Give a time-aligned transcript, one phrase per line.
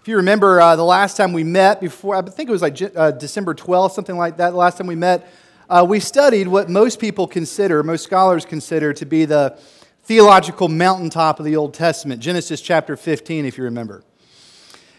[0.00, 2.80] If you remember uh, the last time we met, before I think it was like
[2.96, 5.30] uh, December 12th, something like that, the last time we met,
[5.68, 9.58] uh, we studied what most people consider, most scholars consider to be the
[10.04, 14.02] theological mountaintop of the Old Testament, Genesis chapter 15, if you remember.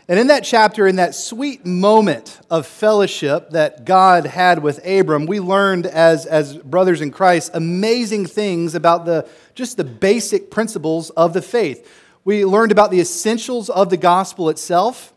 [0.08, 5.26] And in that chapter, in that sweet moment of fellowship that God had with Abram,
[5.26, 11.10] we learned as, as brothers in Christ amazing things about the, just the basic principles
[11.12, 11.90] of the faith.
[12.24, 15.14] We learned about the essentials of the gospel itself.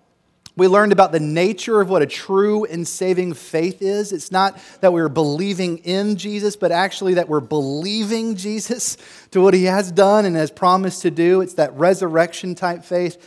[0.56, 4.12] We learned about the nature of what a true and saving faith is.
[4.12, 8.96] It's not that we're believing in Jesus, but actually that we're believing Jesus
[9.32, 11.40] to what he has done and has promised to do.
[11.40, 13.18] It's that resurrection type faith.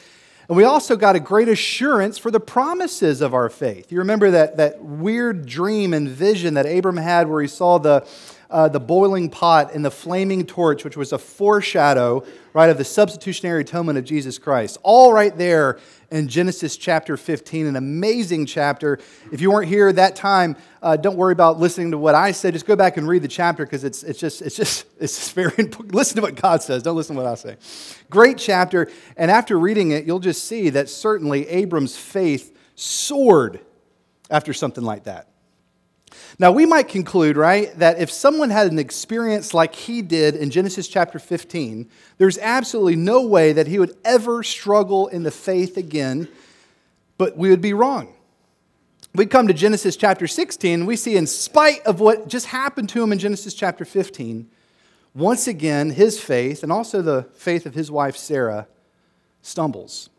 [0.48, 3.92] And we also got a great assurance for the promises of our faith.
[3.92, 8.08] You remember that, that weird dream and vision that Abram had where he saw the,
[8.50, 12.86] uh, the boiling pot and the flaming torch, which was a foreshadow, right, of the
[12.86, 14.78] substitutionary atonement of Jesus Christ.
[14.84, 15.80] All right there
[16.10, 19.00] in Genesis chapter 15, an amazing chapter.
[19.32, 22.54] If you weren't here that time, uh, don't worry about listening to what I said.
[22.54, 25.34] Just go back and read the chapter because it's, it's just, it's just, it's just
[25.34, 25.94] very important.
[25.94, 26.84] Listen to what God says.
[26.84, 27.58] Don't listen to what I say.
[28.10, 28.90] Great chapter.
[29.18, 33.60] And after reading it, you'll just see that certainly Abram's faith soared
[34.30, 35.28] after something like that.
[36.40, 40.52] Now, we might conclude, right, that if someone had an experience like he did in
[40.52, 45.78] Genesis chapter 15, there's absolutely no way that he would ever struggle in the faith
[45.78, 46.28] again,
[47.18, 48.14] but we would be wrong.
[49.16, 53.02] We come to Genesis chapter 16, we see, in spite of what just happened to
[53.02, 54.48] him in Genesis chapter 15,
[55.16, 58.68] once again, his faith and also the faith of his wife Sarah
[59.42, 60.12] stumbles.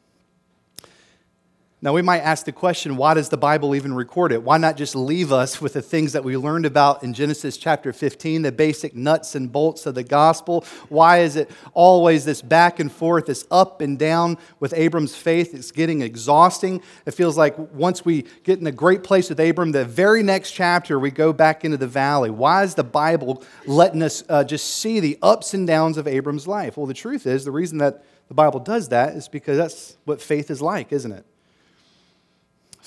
[1.80, 4.42] Now, we might ask the question why does the Bible even record it?
[4.42, 7.92] Why not just leave us with the things that we learned about in Genesis chapter
[7.92, 10.64] 15, the basic nuts and bolts of the gospel?
[10.88, 15.54] Why is it always this back and forth, this up and down with Abram's faith?
[15.54, 16.82] It's getting exhausting.
[17.06, 20.50] It feels like once we get in a great place with Abram, the very next
[20.50, 22.30] chapter we go back into the valley.
[22.30, 26.48] Why is the Bible letting us uh, just see the ups and downs of Abram's
[26.48, 26.76] life?
[26.76, 30.20] Well, the truth is, the reason that the Bible does that is because that's what
[30.20, 31.24] faith is like, isn't it?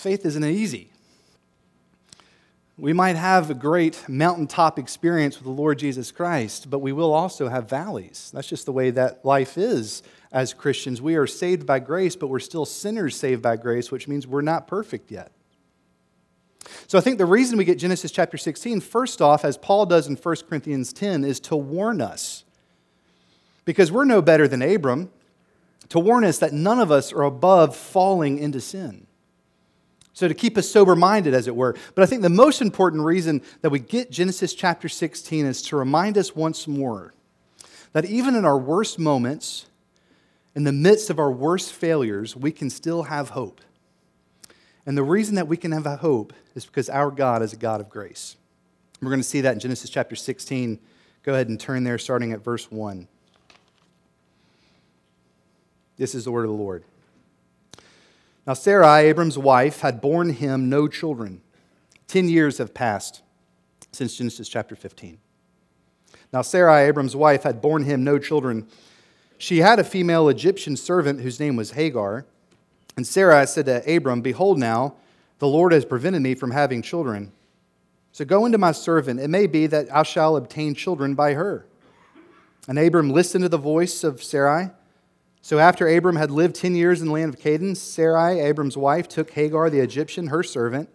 [0.01, 0.89] Faith isn't easy.
[2.77, 7.13] We might have a great mountaintop experience with the Lord Jesus Christ, but we will
[7.13, 8.31] also have valleys.
[8.33, 10.01] That's just the way that life is
[10.31, 10.99] as Christians.
[10.99, 14.41] We are saved by grace, but we're still sinners saved by grace, which means we're
[14.41, 15.31] not perfect yet.
[16.87, 20.07] So I think the reason we get Genesis chapter 16, first off, as Paul does
[20.07, 22.43] in 1 Corinthians 10, is to warn us.
[23.63, 25.11] Because we're no better than Abram,
[25.89, 29.05] to warn us that none of us are above falling into sin.
[30.13, 31.75] So, to keep us sober minded, as it were.
[31.95, 35.77] But I think the most important reason that we get Genesis chapter 16 is to
[35.77, 37.13] remind us once more
[37.93, 39.67] that even in our worst moments,
[40.55, 43.61] in the midst of our worst failures, we can still have hope.
[44.85, 47.81] And the reason that we can have hope is because our God is a God
[47.81, 48.35] of grace.
[49.01, 50.79] We're going to see that in Genesis chapter 16.
[51.23, 53.07] Go ahead and turn there, starting at verse 1.
[55.97, 56.83] This is the word of the Lord.
[58.47, 61.41] Now, Sarai, Abram's wife, had borne him no children.
[62.07, 63.21] Ten years have passed
[63.91, 65.19] since Genesis chapter 15.
[66.33, 68.67] Now, Sarai, Abram's wife, had borne him no children.
[69.37, 72.25] She had a female Egyptian servant whose name was Hagar.
[72.95, 74.95] And Sarai said to Abram, Behold, now,
[75.39, 77.31] the Lord has prevented me from having children.
[78.11, 79.19] So go into my servant.
[79.19, 81.65] It may be that I shall obtain children by her.
[82.67, 84.69] And Abram listened to the voice of Sarai.
[85.41, 89.07] So after Abram had lived 10 years in the land of Canaan, Sarai, Abram's wife,
[89.07, 90.89] took Hagar the Egyptian, her servant,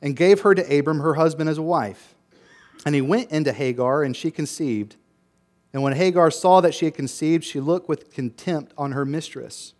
[0.00, 2.14] and gave her to Abram, her husband, as a wife.
[2.84, 4.96] And he went into Hagar, and she conceived.
[5.72, 9.74] And when Hagar saw that she had conceived, she looked with contempt on her mistress.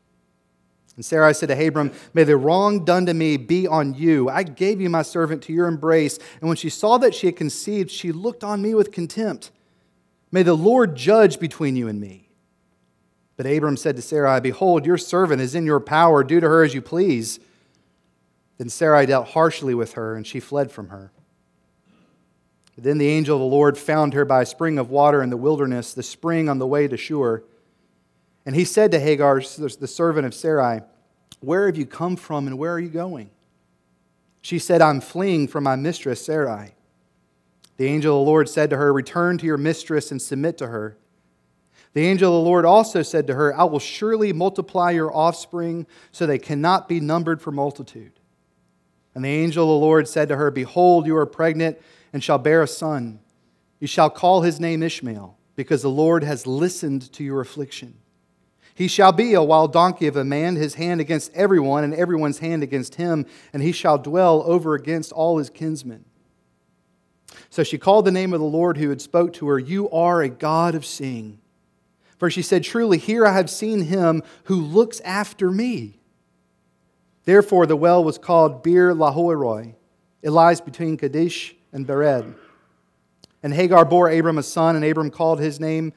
[0.94, 4.28] And Sarai said to Abram, May the wrong done to me be on you.
[4.28, 6.18] I gave you my servant to your embrace.
[6.40, 9.50] And when she saw that she had conceived, she looked on me with contempt.
[10.30, 12.28] May the Lord judge between you and me.
[13.42, 16.22] But Abram said to Sarai, Behold, your servant is in your power.
[16.22, 17.40] Do to her as you please.
[18.56, 21.10] Then Sarai dealt harshly with her, and she fled from her.
[22.78, 25.36] Then the angel of the Lord found her by a spring of water in the
[25.36, 27.42] wilderness, the spring on the way to Shur.
[28.46, 30.82] And he said to Hagar, the servant of Sarai,
[31.40, 33.28] Where have you come from and where are you going?
[34.40, 36.74] She said, I'm fleeing from my mistress Sarai.
[37.76, 40.68] The angel of the Lord said to her, Return to your mistress and submit to
[40.68, 40.96] her.
[41.94, 45.86] The angel of the Lord also said to her, I will surely multiply your offspring
[46.10, 48.12] so they cannot be numbered for multitude.
[49.14, 51.78] And the angel of the Lord said to her, Behold, you are pregnant
[52.12, 53.20] and shall bear a son.
[53.78, 57.98] You shall call his name Ishmael, because the Lord has listened to your affliction.
[58.74, 62.38] He shall be a wild donkey of a man, his hand against everyone, and everyone's
[62.38, 66.06] hand against him, and he shall dwell over against all his kinsmen.
[67.50, 70.22] So she called the name of the Lord who had spoke to her, You are
[70.22, 71.41] a God of seeing.
[72.22, 75.98] For she said, Truly, here I have seen him who looks after me.
[77.24, 79.74] Therefore, the well was called Beer-lahai-roi.
[80.22, 82.36] It lies between Kadesh and Bered.
[83.42, 85.92] And Hagar bore Abram a son, and Abram called his name,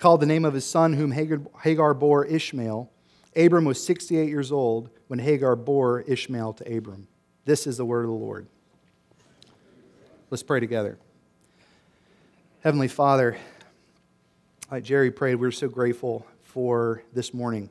[0.00, 2.90] called the name of his son, whom Hagar bore Ishmael.
[3.36, 7.06] Abram was 68 years old when Hagar bore Ishmael to Abram.
[7.44, 8.48] This is the word of the Lord.
[10.28, 10.98] Let's pray together.
[12.64, 13.36] Heavenly Father,
[14.72, 17.68] like Jerry prayed, we're so grateful for this morning.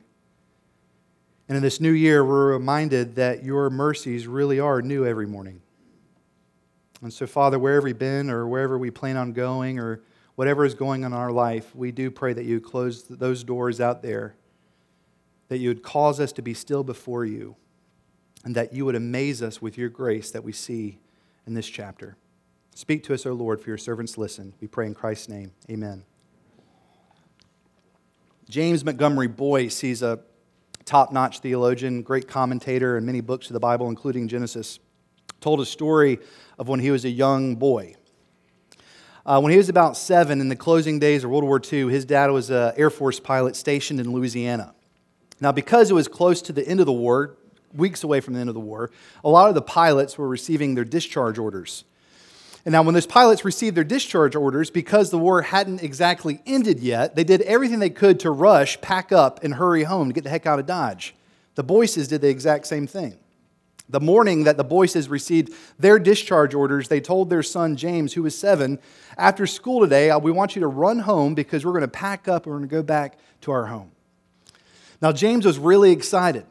[1.48, 5.60] And in this new year, we're reminded that your mercies really are new every morning.
[7.02, 10.00] And so, Father, wherever we've been or wherever we plan on going or
[10.36, 13.80] whatever is going on in our life, we do pray that you close those doors
[13.80, 14.36] out there,
[15.48, 17.56] that you would cause us to be still before you,
[18.44, 21.00] and that you would amaze us with your grace that we see
[21.48, 22.16] in this chapter.
[22.76, 24.54] Speak to us, O Lord, for your servants listen.
[24.60, 25.50] We pray in Christ's name.
[25.68, 26.04] Amen.
[28.48, 30.20] James Montgomery Boice, he's a
[30.84, 34.78] top notch theologian, great commentator in many books of the Bible, including Genesis,
[35.40, 36.18] told a story
[36.58, 37.94] of when he was a young boy.
[39.24, 42.04] Uh, when he was about seven, in the closing days of World War II, his
[42.04, 44.74] dad was an Air Force pilot stationed in Louisiana.
[45.40, 47.36] Now, because it was close to the end of the war,
[47.72, 48.90] weeks away from the end of the war,
[49.24, 51.84] a lot of the pilots were receiving their discharge orders.
[52.64, 56.78] And now, when those pilots received their discharge orders, because the war hadn't exactly ended
[56.78, 60.22] yet, they did everything they could to rush, pack up, and hurry home to get
[60.22, 61.14] the heck out of Dodge.
[61.56, 63.18] The Boices did the exact same thing.
[63.88, 68.22] The morning that the Boices received their discharge orders, they told their son James, who
[68.22, 68.78] was seven,
[69.18, 72.28] after school today, uh, we want you to run home because we're going to pack
[72.28, 73.90] up and we're going to go back to our home.
[75.02, 76.46] Now, James was really excited.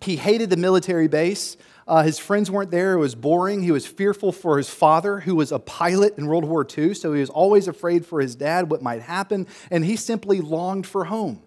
[0.00, 1.56] He hated the military base.
[1.86, 2.94] Uh, his friends weren't there.
[2.94, 3.62] It was boring.
[3.62, 7.12] He was fearful for his father, who was a pilot in World War II, so
[7.12, 11.04] he was always afraid for his dad, what might happen, and he simply longed for
[11.04, 11.42] home.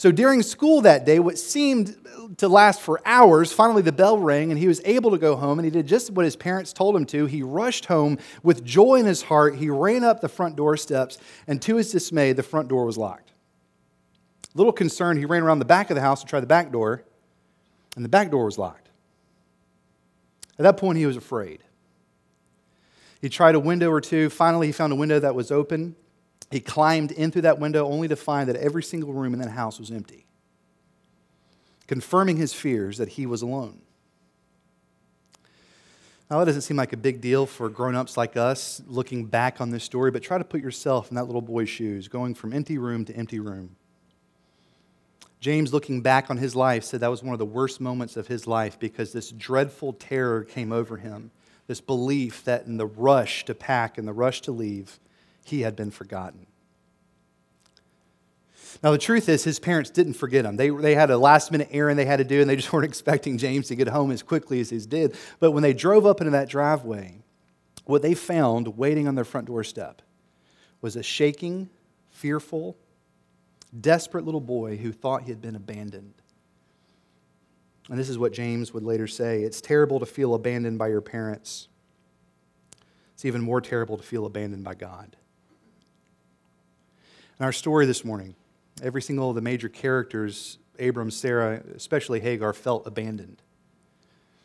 [0.00, 1.94] So during school that day, what seemed
[2.38, 5.58] to last for hours, finally the bell rang and he was able to go home
[5.58, 7.26] and he did just what his parents told him to.
[7.26, 9.56] He rushed home with joy in his heart.
[9.56, 12.96] He ran up the front door steps and to his dismay, the front door was
[12.96, 13.32] locked.
[14.54, 16.72] A little concerned, he ran around the back of the house to try the back
[16.72, 17.04] door
[17.94, 18.89] and the back door was locked.
[20.60, 21.64] At that point, he was afraid.
[23.22, 24.28] He tried a window or two.
[24.28, 25.96] Finally, he found a window that was open.
[26.50, 29.52] He climbed in through that window only to find that every single room in that
[29.52, 30.26] house was empty,
[31.86, 33.80] confirming his fears that he was alone.
[36.30, 39.62] Now, that doesn't seem like a big deal for grown ups like us looking back
[39.62, 42.52] on this story, but try to put yourself in that little boy's shoes, going from
[42.52, 43.76] empty room to empty room.
[45.40, 48.26] James, looking back on his life, said that was one of the worst moments of
[48.26, 51.30] his life because this dreadful terror came over him.
[51.66, 55.00] This belief that in the rush to pack and the rush to leave,
[55.44, 56.46] he had been forgotten.
[58.82, 60.56] Now, the truth is, his parents didn't forget him.
[60.56, 62.84] They, they had a last minute errand they had to do, and they just weren't
[62.84, 65.16] expecting James to get home as quickly as he did.
[65.38, 67.22] But when they drove up into that driveway,
[67.86, 70.02] what they found waiting on their front doorstep
[70.82, 71.70] was a shaking,
[72.10, 72.76] fearful,
[73.78, 76.14] desperate little boy who thought he had been abandoned.
[77.88, 81.00] And this is what James would later say it's terrible to feel abandoned by your
[81.00, 81.68] parents.
[83.14, 85.16] It's even more terrible to feel abandoned by God.
[87.38, 88.34] In our story this morning,
[88.82, 93.42] every single of the major characters, Abram, Sarah, especially Hagar, felt abandoned.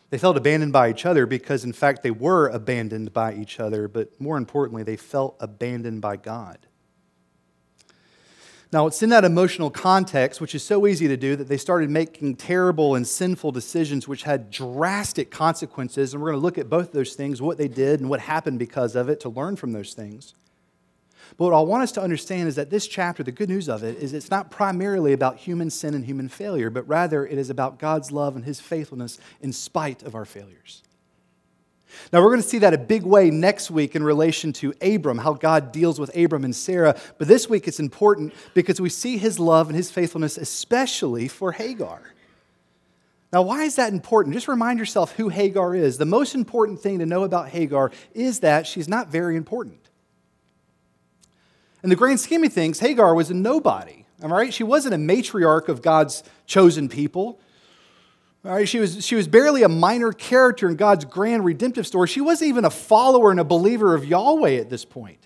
[0.09, 3.87] They felt abandoned by each other because, in fact, they were abandoned by each other,
[3.87, 6.67] but more importantly, they felt abandoned by God.
[8.73, 11.89] Now, it's in that emotional context, which is so easy to do, that they started
[11.89, 16.13] making terrible and sinful decisions which had drastic consequences.
[16.13, 18.59] And we're going to look at both those things, what they did and what happened
[18.59, 20.33] because of it, to learn from those things.
[21.37, 23.83] But what I want us to understand is that this chapter, the good news of
[23.83, 27.49] it, is it's not primarily about human sin and human failure, but rather it is
[27.49, 30.83] about God's love and his faithfulness in spite of our failures.
[32.11, 35.17] Now, we're going to see that a big way next week in relation to Abram,
[35.17, 36.99] how God deals with Abram and Sarah.
[37.17, 41.51] But this week it's important because we see his love and his faithfulness, especially for
[41.53, 42.01] Hagar.
[43.31, 44.33] Now, why is that important?
[44.33, 45.97] Just remind yourself who Hagar is.
[45.97, 49.79] The most important thing to know about Hagar is that she's not very important.
[51.83, 54.05] In the grand scheme of things, Hagar was a nobody.
[54.23, 54.53] All right?
[54.53, 57.39] She wasn't a matriarch of God's chosen people.
[58.65, 62.07] She, was, she was barely a minor character in God's grand redemptive story.
[62.07, 65.25] She wasn't even a follower and a believer of Yahweh at this point.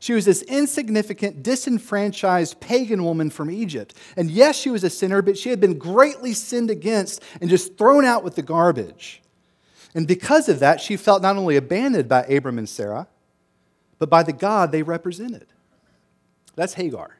[0.00, 3.94] She was this insignificant, disenfranchised pagan woman from Egypt.
[4.16, 7.78] And yes, she was a sinner, but she had been greatly sinned against and just
[7.78, 9.22] thrown out with the garbage.
[9.94, 13.06] And because of that, she felt not only abandoned by Abram and Sarah,
[14.00, 15.46] but by the God they represented.
[16.56, 17.18] That's Hagar.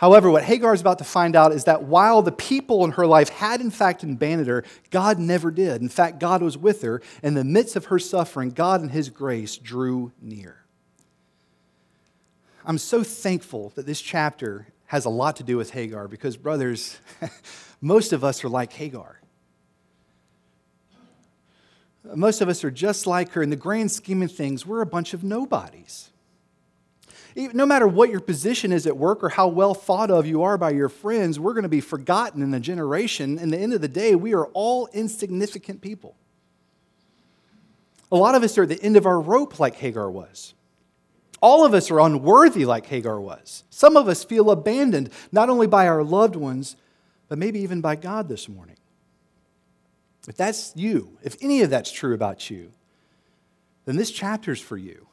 [0.00, 3.06] However, what Hagar is about to find out is that while the people in her
[3.06, 5.82] life had in fact abandoned her, God never did.
[5.82, 7.02] In fact, God was with her.
[7.22, 10.64] In the midst of her suffering, God and His grace drew near.
[12.64, 16.98] I'm so thankful that this chapter has a lot to do with Hagar because, brothers,
[17.82, 19.20] most of us are like Hagar.
[22.14, 23.42] Most of us are just like her.
[23.42, 26.08] In the grand scheme of things, we're a bunch of nobodies
[27.48, 30.58] no matter what your position is at work or how well thought of you are
[30.58, 33.38] by your friends, we're going to be forgotten in a generation.
[33.38, 36.16] In the end of the day, we are all insignificant people.
[38.12, 40.54] A lot of us are at the end of our rope, like Hagar was.
[41.40, 43.64] All of us are unworthy, like Hagar was.
[43.70, 46.76] Some of us feel abandoned, not only by our loved ones,
[47.28, 48.76] but maybe even by God this morning.
[50.28, 52.72] If that's you, if any of that's true about you,
[53.86, 55.06] then this chapter's for you.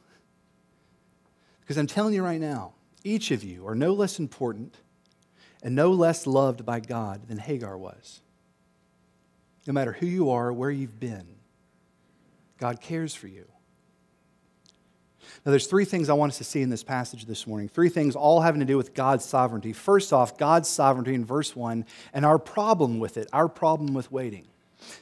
[1.68, 2.72] Because I'm telling you right now,
[3.04, 4.78] each of you are no less important
[5.62, 8.22] and no less loved by God than Hagar was.
[9.66, 11.26] No matter who you are, where you've been,
[12.56, 13.44] God cares for you.
[15.44, 17.68] Now, there's three things I want us to see in this passage this morning.
[17.68, 19.74] Three things all having to do with God's sovereignty.
[19.74, 21.84] First off, God's sovereignty in verse 1
[22.14, 24.46] and our problem with it, our problem with waiting.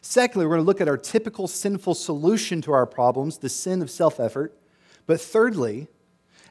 [0.01, 3.83] Secondly, we're going to look at our typical sinful solution to our problems, the sin
[3.83, 4.53] of self effort.
[5.07, 5.87] But thirdly,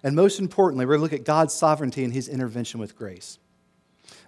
[0.04, 3.40] and most importantly, we're going to look at God's sovereignty and his intervention with grace.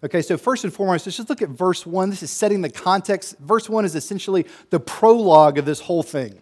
[0.04, 2.10] Okay, so first and foremost, let's just look at verse 1.
[2.10, 3.38] This is setting the context.
[3.40, 6.42] Verse 1 is essentially the prologue of this whole thing.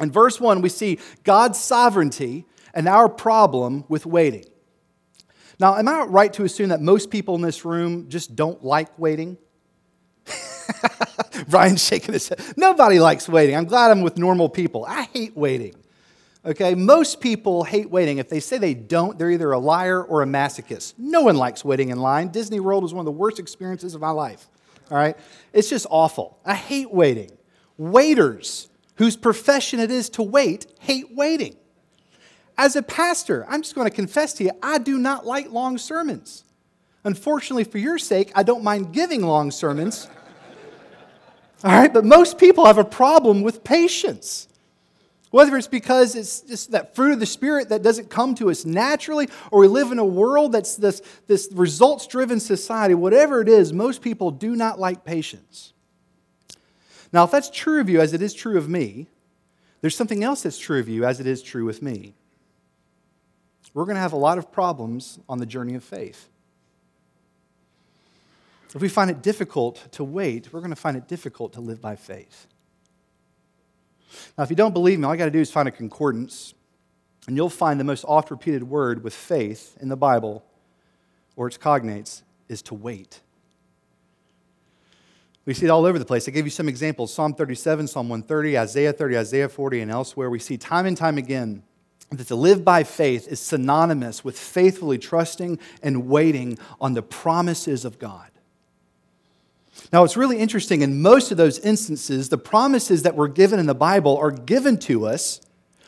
[0.00, 4.44] In verse 1, we see God's sovereignty and our problem with waiting.
[5.58, 8.98] Now, am I right to assume that most people in this room just don't like
[8.98, 9.36] waiting?
[11.48, 12.40] Brian's shaking his head.
[12.56, 13.56] Nobody likes waiting.
[13.56, 14.86] I'm glad I'm with normal people.
[14.88, 15.74] I hate waiting.
[16.44, 18.16] Okay, most people hate waiting.
[18.16, 20.94] If they say they don't, they're either a liar or a masochist.
[20.96, 22.28] No one likes waiting in line.
[22.28, 24.48] Disney World was one of the worst experiences of my life.
[24.90, 25.16] All right,
[25.52, 26.38] it's just awful.
[26.44, 27.30] I hate waiting.
[27.76, 31.56] Waiters, whose profession it is to wait, hate waiting.
[32.56, 35.78] As a pastor, I'm just going to confess to you, I do not like long
[35.78, 36.44] sermons.
[37.04, 40.08] Unfortunately, for your sake, I don't mind giving long sermons.
[41.64, 44.48] All right, but most people have a problem with patience.
[45.30, 48.64] Whether it's because it's just that fruit of the Spirit that doesn't come to us
[48.64, 53.48] naturally, or we live in a world that's this, this results driven society, whatever it
[53.48, 55.72] is, most people do not like patience.
[57.12, 59.06] Now, if that's true of you as it is true of me,
[59.80, 62.14] there's something else that's true of you as it is true with me.
[63.72, 66.28] We're going to have a lot of problems on the journey of faith.
[68.74, 71.80] If we find it difficult to wait, we're going to find it difficult to live
[71.80, 72.46] by faith.
[74.36, 76.54] Now, if you don't believe me, all you got to do is find a concordance,
[77.26, 80.44] and you'll find the most oft repeated word with faith in the Bible,
[81.36, 83.20] or its cognates, is to wait.
[85.46, 86.28] We see it all over the place.
[86.28, 90.30] I gave you some examples Psalm 37, Psalm 130, Isaiah 30, Isaiah 40, and elsewhere.
[90.30, 91.62] We see time and time again
[92.12, 97.84] that to live by faith is synonymous with faithfully trusting and waiting on the promises
[97.84, 98.29] of God.
[99.92, 100.82] Now, it's really interesting.
[100.82, 104.78] In most of those instances, the promises that were given in the Bible are given
[104.80, 105.40] to us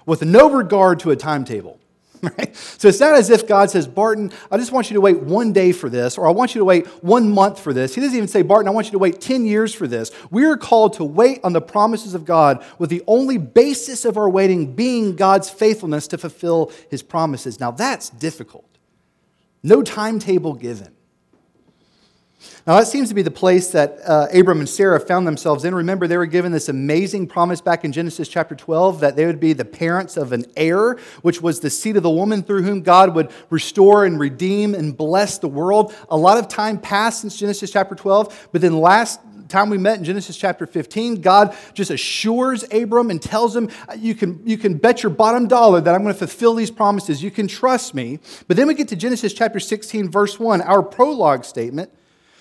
[0.07, 1.79] with no regard to a timetable.
[2.39, 2.55] Right?
[2.55, 5.53] So it's not as if God says, Barton, I just want you to wait one
[5.53, 7.97] day for this, or I want you to wait one month for this.
[7.97, 10.13] He doesn't even say, Barton, I want you to wait 10 years for this.
[10.31, 14.17] We are called to wait on the promises of God, with the only basis of
[14.17, 17.59] our waiting being God's faithfulness to fulfill his promises.
[17.59, 18.79] Now, that's difficult.
[19.65, 20.95] No timetable given.
[22.67, 25.75] Now, that seems to be the place that uh, Abram and Sarah found themselves in.
[25.75, 29.41] Remember, they were given this amazing promise back in Genesis chapter 12 that they would
[29.41, 32.83] be the parents of an heir, which was the seed of the woman through whom
[32.83, 35.95] God would restore and redeem and bless the world.
[36.09, 39.21] A lot of time passed since Genesis chapter 12, but then last
[39.53, 44.15] time we met in Genesis chapter 15, God just assures Abram and tells him, you
[44.15, 47.23] can, you can bet your bottom dollar that I'm going to fulfill these promises.
[47.23, 48.19] You can trust me.
[48.49, 51.91] But then we get to Genesis chapter 16, verse 1, our prologue statement.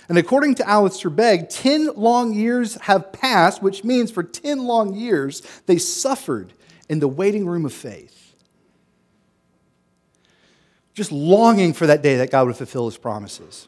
[0.10, 4.94] And according to Alistair Begg, 10 long years have passed, which means for 10 long
[4.94, 6.54] years they suffered
[6.90, 8.36] in the waiting room of faith.
[10.94, 13.68] Just longing for that day that God would fulfill his promises.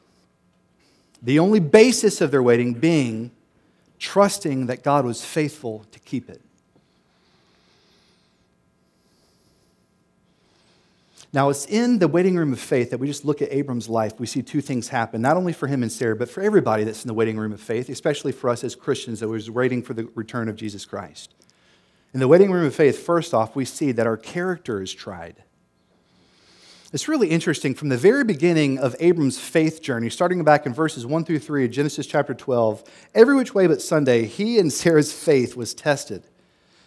[1.22, 3.32] The only basis of their waiting being
[3.98, 6.42] trusting that God was faithful to keep it.
[11.34, 14.20] Now, it's in the waiting room of faith that we just look at Abram's life.
[14.20, 17.04] We see two things happen, not only for him and Sarah, but for everybody that's
[17.04, 19.96] in the waiting room of faith, especially for us as Christians that was waiting for
[19.96, 21.34] the return of Jesus Christ.
[22.14, 25.42] In the waiting room of faith, first off, we see that our character is tried.
[26.92, 27.74] It's really interesting.
[27.74, 31.66] From the very beginning of Abram's faith journey, starting back in verses 1 through 3
[31.66, 32.84] of Genesis chapter 12,
[33.16, 36.26] every which way but Sunday, he and Sarah's faith was tested.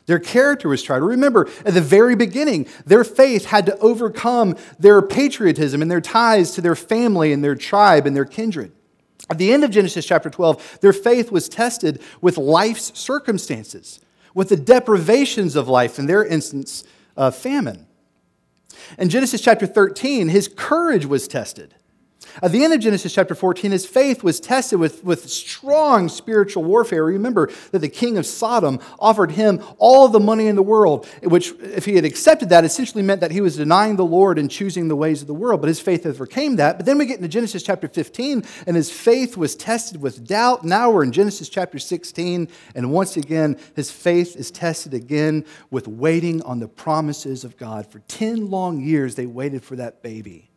[0.06, 1.02] Their character was tried.
[1.02, 6.52] Remember, at the very beginning, their faith had to overcome their patriotism and their ties
[6.52, 8.72] to their family and their tribe and their kindred.
[9.28, 14.00] At the end of Genesis chapter 12, their faith was tested with life's circumstances,
[14.34, 16.84] with the deprivations of life, in their instance,
[17.16, 17.86] uh, famine.
[18.98, 21.74] In Genesis chapter 13, his courage was tested.
[22.42, 26.64] At the end of Genesis chapter 14, his faith was tested with, with strong spiritual
[26.64, 27.04] warfare.
[27.04, 31.52] Remember that the king of Sodom offered him all the money in the world, which,
[31.60, 34.88] if he had accepted that, essentially meant that he was denying the Lord and choosing
[34.88, 35.60] the ways of the world.
[35.60, 36.76] But his faith overcame that.
[36.76, 40.64] But then we get into Genesis chapter 15, and his faith was tested with doubt.
[40.64, 45.88] Now we're in Genesis chapter 16, and once again, his faith is tested again with
[45.88, 47.86] waiting on the promises of God.
[47.90, 50.50] For 10 long years, they waited for that baby.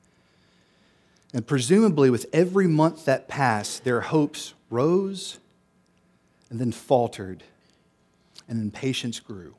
[1.34, 5.40] And presumably, with every month that passed, their hopes rose
[6.50, 7.44] and then faltered,
[8.48, 9.56] and impatience grew.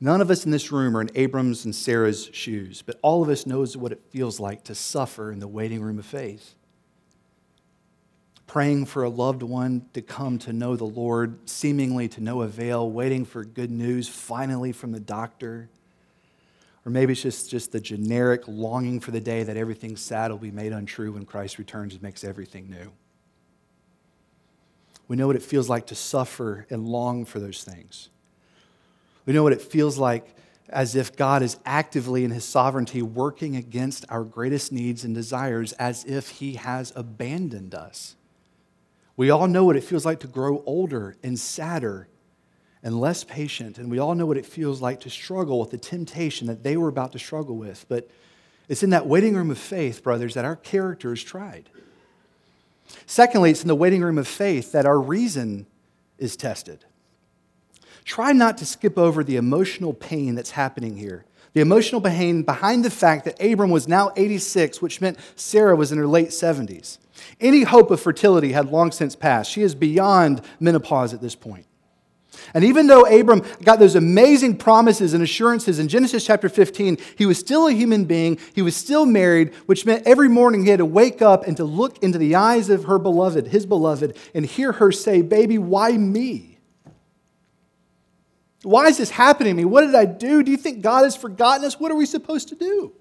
[0.00, 3.28] None of us in this room are in Abram's and Sarah's shoes, but all of
[3.28, 6.54] us knows what it feels like to suffer in the waiting room of faith.
[8.48, 12.90] Praying for a loved one to come to know the Lord, seemingly to no avail,
[12.90, 15.68] waiting for good news finally from the doctor
[16.84, 20.38] or maybe it's just, just the generic longing for the day that everything sad will
[20.38, 22.92] be made untrue when Christ returns and makes everything new.
[25.06, 28.08] We know what it feels like to suffer and long for those things.
[29.26, 30.34] We know what it feels like
[30.68, 35.72] as if God is actively in his sovereignty working against our greatest needs and desires
[35.74, 38.16] as if he has abandoned us.
[39.16, 42.08] We all know what it feels like to grow older and sadder
[42.82, 43.78] and less patient.
[43.78, 46.76] And we all know what it feels like to struggle with the temptation that they
[46.76, 47.86] were about to struggle with.
[47.88, 48.08] But
[48.68, 51.68] it's in that waiting room of faith, brothers, that our character is tried.
[53.06, 55.66] Secondly, it's in the waiting room of faith that our reason
[56.18, 56.84] is tested.
[58.04, 61.24] Try not to skip over the emotional pain that's happening here.
[61.54, 65.92] The emotional pain behind the fact that Abram was now 86, which meant Sarah was
[65.92, 66.98] in her late 70s.
[67.40, 69.50] Any hope of fertility had long since passed.
[69.50, 71.66] She is beyond menopause at this point.
[72.54, 77.26] And even though Abram got those amazing promises and assurances in Genesis chapter 15, he
[77.26, 78.38] was still a human being.
[78.54, 81.64] He was still married, which meant every morning he had to wake up and to
[81.64, 85.92] look into the eyes of her beloved, his beloved, and hear her say, Baby, why
[85.92, 86.58] me?
[88.62, 89.64] Why is this happening to me?
[89.64, 90.42] What did I do?
[90.42, 91.80] Do you think God has forgotten us?
[91.80, 92.92] What are we supposed to do?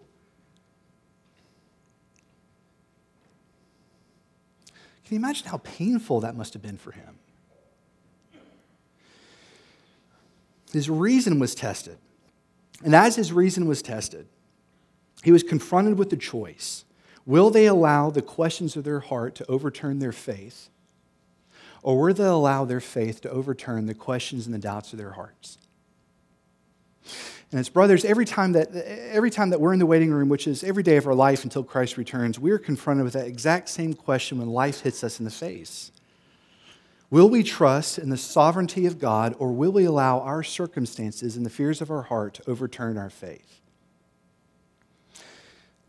[5.11, 7.20] Can you imagine how painful that must have been for him?
[10.71, 11.97] His reason was tested.
[12.83, 14.27] And as his reason was tested,
[15.23, 16.85] he was confronted with the choice
[17.23, 20.69] will they allow the questions of their heart to overturn their faith,
[21.83, 25.11] or will they allow their faith to overturn the questions and the doubts of their
[25.11, 25.59] hearts?
[27.51, 30.47] And it's brothers, every time that every time that we're in the waiting room, which
[30.47, 33.93] is every day of our life until Christ returns, we're confronted with that exact same
[33.93, 35.91] question when life hits us in the face.
[37.11, 41.45] Will we trust in the sovereignty of God, or will we allow our circumstances and
[41.45, 43.59] the fears of our heart to overturn our faith?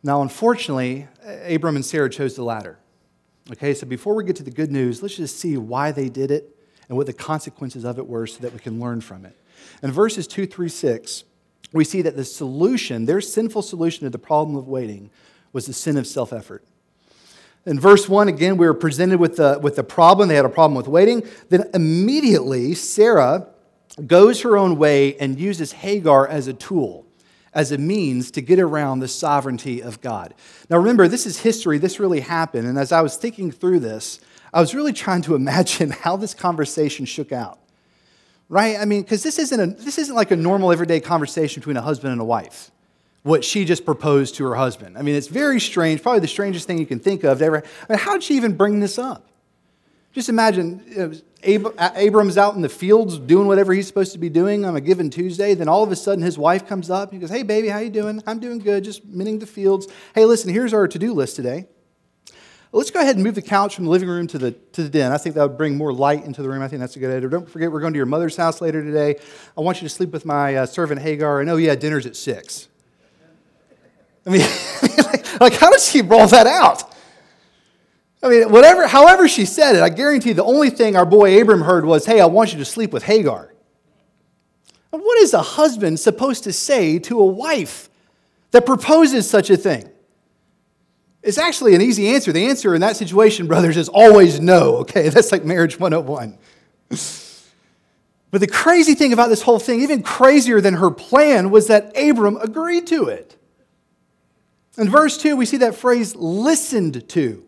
[0.02, 2.76] Now, unfortunately, Abram and Sarah chose the latter.
[3.52, 6.32] Okay, so before we get to the good news, let's just see why they did
[6.32, 6.56] it
[6.88, 9.36] and what the consequences of it were so that we can learn from it.
[9.80, 11.22] In verses 2 through 6,
[11.72, 15.10] we see that the solution, their sinful solution to the problem of waiting,
[15.52, 16.64] was the sin of self effort.
[17.64, 20.28] In verse 1, again, we were presented with the, with the problem.
[20.28, 21.22] They had a problem with waiting.
[21.48, 23.46] Then immediately, Sarah
[24.06, 27.06] goes her own way and uses Hagar as a tool,
[27.54, 30.34] as a means to get around the sovereignty of God.
[30.70, 31.78] Now, remember, this is history.
[31.78, 32.66] This really happened.
[32.66, 34.20] And as I was thinking through this,
[34.52, 37.60] I was really trying to imagine how this conversation shook out.
[38.48, 38.76] Right?
[38.78, 41.82] I mean, because this isn't a, this isn't like a normal everyday conversation between a
[41.82, 42.70] husband and a wife
[43.22, 44.98] what she just proposed to her husband.
[44.98, 47.40] I mean, it's very strange, probably the strangest thing you can think of.
[47.40, 47.58] Ever.
[47.58, 49.28] I mean, how did she even bring this up?
[50.12, 54.28] Just imagine you know, Abram's out in the fields doing whatever he's supposed to be
[54.28, 55.54] doing on a given Tuesday.
[55.54, 57.78] Then all of a sudden his wife comes up and he goes, Hey, baby, how
[57.78, 58.22] you doing?
[58.26, 59.88] I'm doing good, just minning the fields.
[60.14, 61.66] Hey, listen, here's our to do list today.
[62.74, 64.88] Let's go ahead and move the couch from the living room to the, to the
[64.88, 65.12] den.
[65.12, 66.62] I think that would bring more light into the room.
[66.62, 67.28] I think that's a good idea.
[67.28, 69.16] Don't forget, we're going to your mother's house later today.
[69.58, 71.42] I want you to sleep with my uh, servant Hagar.
[71.42, 72.68] And oh, yeah, dinner's at 6.
[74.26, 74.40] I mean,
[75.40, 76.84] like, how did she roll that out?
[78.22, 81.62] I mean, whatever, however she said it, I guarantee the only thing our boy Abram
[81.62, 83.52] heard was, hey, I want you to sleep with Hagar.
[84.90, 87.90] what is a husband supposed to say to a wife
[88.52, 89.88] that proposes such a thing?
[91.22, 92.32] It's actually an easy answer.
[92.32, 95.08] The answer in that situation, brothers, is always no, okay?
[95.08, 96.38] That's like marriage 101.
[98.30, 101.92] But the crazy thing about this whole thing, even crazier than her plan, was that
[101.96, 103.36] Abram agreed to it.
[104.78, 107.44] In verse 2, we see that phrase listened to.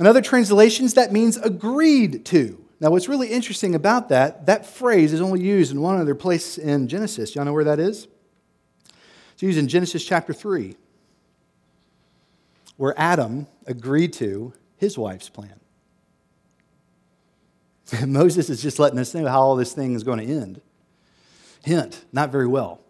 [0.00, 2.62] In other translations, that means agreed to.
[2.80, 6.58] Now, what's really interesting about that, that phrase is only used in one other place
[6.58, 7.34] in Genesis.
[7.34, 8.08] Y'all know where that is?
[9.34, 10.74] It's used in Genesis chapter 3,
[12.76, 15.60] where Adam agreed to his wife's plan.
[18.06, 20.60] Moses is just letting us know how all this thing is going to end.
[21.64, 22.81] Hint, not very well.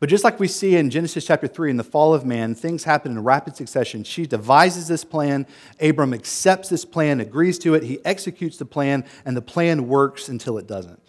[0.00, 2.84] But just like we see in Genesis chapter 3 in the fall of man, things
[2.84, 4.04] happen in rapid succession.
[4.04, 5.46] She devises this plan.
[5.80, 7.82] Abram accepts this plan, agrees to it.
[7.82, 11.02] He executes the plan, and the plan works until it doesn't.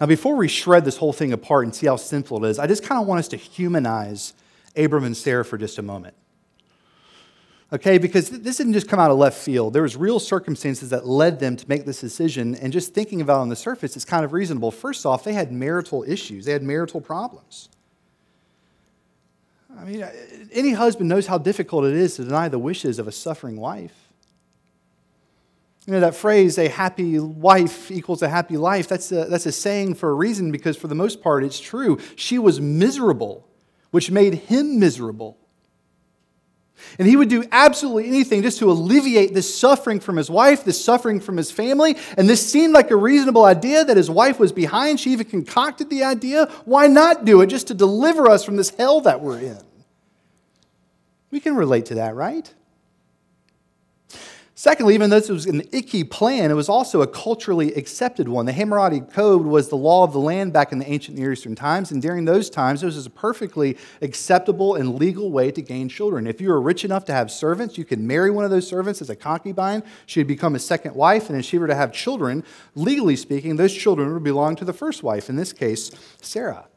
[0.00, 2.66] Now, before we shred this whole thing apart and see how sinful it is, I
[2.66, 4.34] just kind of want us to humanize
[4.76, 6.14] Abram and Sarah for just a moment
[7.72, 7.98] okay?
[7.98, 9.72] Because this didn't just come out of left field.
[9.72, 12.54] There was real circumstances that led them to make this decision.
[12.54, 14.70] And just thinking about it on the surface, it's kind of reasonable.
[14.70, 17.68] First off, they had marital issues, they had marital problems.
[19.78, 20.04] I mean,
[20.52, 23.94] any husband knows how difficult it is to deny the wishes of a suffering wife.
[25.86, 29.52] You know, that phrase, a happy wife equals a happy life, that's a, that's a
[29.52, 31.98] saying for a reason because, for the most part, it's true.
[32.16, 33.48] She was miserable,
[33.90, 35.38] which made him miserable.
[36.98, 40.82] And he would do absolutely anything just to alleviate this suffering from his wife, this
[40.82, 41.96] suffering from his family.
[42.16, 45.00] And this seemed like a reasonable idea that his wife was behind.
[45.00, 46.46] She even concocted the idea.
[46.64, 49.58] Why not do it just to deliver us from this hell that we're in?
[51.30, 52.52] We can relate to that, right?
[54.58, 58.44] Secondly, even though this was an icky plan, it was also a culturally accepted one.
[58.44, 61.54] The Hammurabi Code was the law of the land back in the ancient Near Eastern
[61.54, 65.88] times, and during those times, this was a perfectly acceptable and legal way to gain
[65.88, 66.26] children.
[66.26, 69.00] If you were rich enough to have servants, you could marry one of those servants
[69.00, 69.84] as a concubine.
[70.06, 72.42] She would become a second wife, and if she were to have children,
[72.74, 76.67] legally speaking, those children would belong to the first wife, in this case, Sarah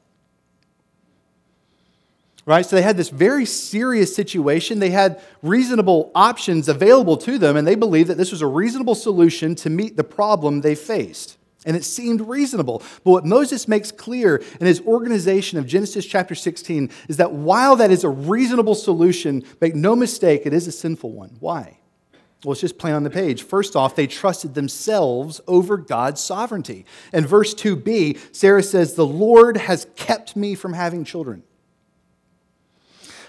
[2.45, 2.65] right?
[2.65, 4.80] So they had this very serious situation.
[4.80, 8.95] They had reasonable options available to them, and they believed that this was a reasonable
[8.95, 11.38] solution to meet the problem they faced.
[11.65, 12.82] And it seemed reasonable.
[13.04, 17.75] But what Moses makes clear in his organization of Genesis chapter 16 is that while
[17.75, 21.38] that is a reasonable solution, make no mistake, it is a sinful one.
[21.39, 21.77] Why?
[22.43, 23.43] Well, it's just plain on the page.
[23.43, 26.88] First off, they trusted themselves over God's sovereignty.
[27.13, 31.43] In verse 2b, Sarah says, The Lord has kept me from having children.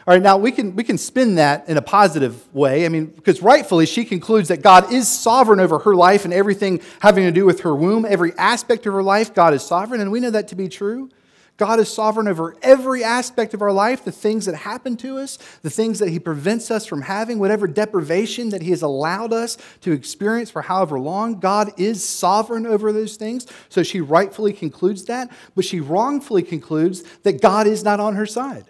[0.05, 2.85] All right, now we can, we can spin that in a positive way.
[2.85, 6.81] I mean, because rightfully she concludes that God is sovereign over her life and everything
[7.01, 10.11] having to do with her womb, every aspect of her life, God is sovereign, and
[10.11, 11.09] we know that to be true.
[11.57, 15.39] God is sovereign over every aspect of our life, the things that happen to us,
[15.63, 19.57] the things that He prevents us from having, whatever deprivation that He has allowed us
[19.83, 21.39] to experience for however long.
[21.39, 23.47] God is sovereign over those things.
[23.69, 28.27] So she rightfully concludes that, but she wrongfully concludes that God is not on her
[28.27, 28.65] side.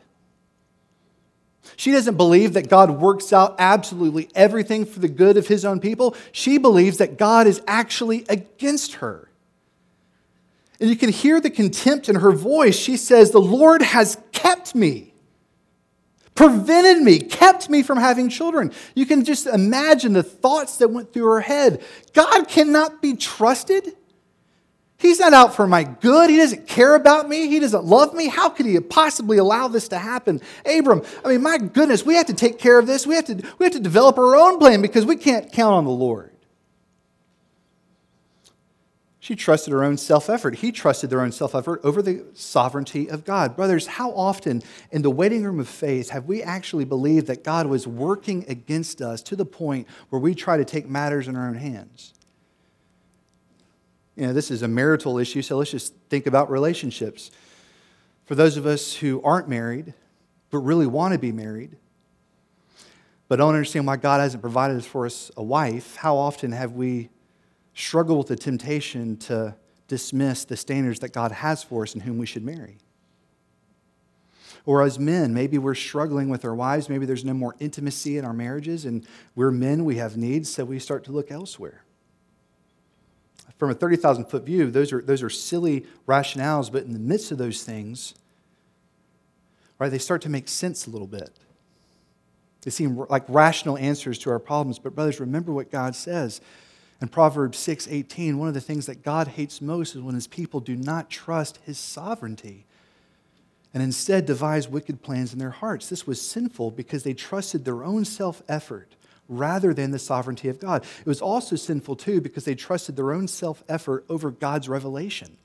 [1.76, 5.80] She doesn't believe that God works out absolutely everything for the good of his own
[5.80, 6.16] people.
[6.32, 9.28] She believes that God is actually against her.
[10.80, 12.76] And you can hear the contempt in her voice.
[12.76, 15.14] She says, The Lord has kept me,
[16.34, 18.72] prevented me, kept me from having children.
[18.96, 21.82] You can just imagine the thoughts that went through her head.
[22.12, 23.96] God cannot be trusted.
[25.02, 26.30] He's not out for my good.
[26.30, 27.48] He doesn't care about me.
[27.48, 28.28] He doesn't love me.
[28.28, 30.40] How could he possibly allow this to happen?
[30.64, 33.04] Abram, I mean, my goodness, we have to take care of this.
[33.04, 35.84] We have to, we have to develop our own plan because we can't count on
[35.86, 36.30] the Lord.
[39.18, 40.56] She trusted her own self effort.
[40.58, 43.56] He trusted their own self effort over the sovereignty of God.
[43.56, 44.62] Brothers, how often
[44.92, 49.02] in the waiting room of faith have we actually believed that God was working against
[49.02, 52.14] us to the point where we try to take matters in our own hands?
[54.16, 57.30] You know, this is a marital issue, so let's just think about relationships.
[58.26, 59.94] For those of us who aren't married,
[60.50, 61.76] but really want to be married,
[63.28, 67.08] but don't understand why God hasn't provided for us a wife, how often have we
[67.74, 69.54] struggled with the temptation to
[69.88, 72.76] dismiss the standards that God has for us and whom we should marry?
[74.66, 78.26] Or as men, maybe we're struggling with our wives, maybe there's no more intimacy in
[78.26, 81.81] our marriages, and we're men, we have needs, so we start to look elsewhere
[83.62, 87.30] from a 30,000 foot view, those are, those are silly rationales, but in the midst
[87.30, 88.12] of those things,
[89.78, 89.88] right?
[89.88, 91.30] They start to make sense a little bit.
[92.62, 94.80] They seem like rational answers to our problems.
[94.80, 96.40] But, brothers, remember what God says.
[97.00, 100.26] In Proverbs 6 18, one of the things that God hates most is when his
[100.26, 102.66] people do not trust his sovereignty
[103.72, 105.88] and instead devise wicked plans in their hearts.
[105.88, 108.96] This was sinful because they trusted their own self effort
[109.28, 110.84] rather than the sovereignty of God.
[111.00, 115.36] It was also sinful, too, because they trusted their own self effort over God's revelation.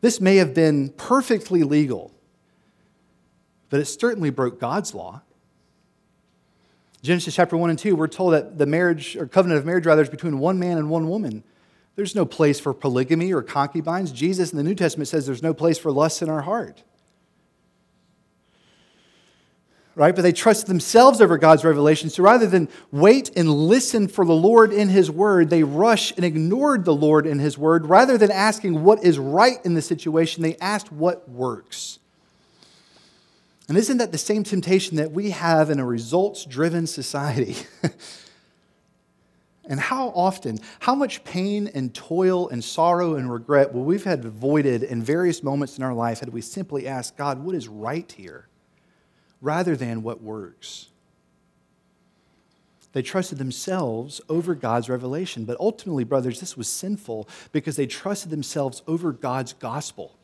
[0.00, 2.12] This may have been perfectly legal,
[3.70, 5.22] but it certainly broke God's law.
[7.02, 10.02] Genesis chapter 1 and 2, we're told that the marriage or covenant of marriage rather
[10.02, 11.44] is between one man and one woman.
[11.94, 14.12] There's no place for polygamy or concubines.
[14.12, 16.82] Jesus in the New Testament says there's no place for lust in our heart.
[19.96, 20.14] Right?
[20.14, 22.10] But they trusted themselves over God's revelation.
[22.10, 26.24] So rather than wait and listen for the Lord in His Word, they rushed and
[26.24, 27.86] ignored the Lord in His Word.
[27.86, 31.98] Rather than asking what is right in the situation, they asked what works.
[33.68, 37.56] And isn't that the same temptation that we have in a results driven society?
[39.64, 44.24] and how often, how much pain and toil and sorrow and regret will we've had
[44.24, 48.10] avoided in various moments in our life had we simply asked God, what is right
[48.12, 48.46] here,
[49.40, 50.88] rather than what works?
[52.92, 55.44] They trusted themselves over God's revelation.
[55.44, 60.16] But ultimately, brothers, this was sinful because they trusted themselves over God's gospel.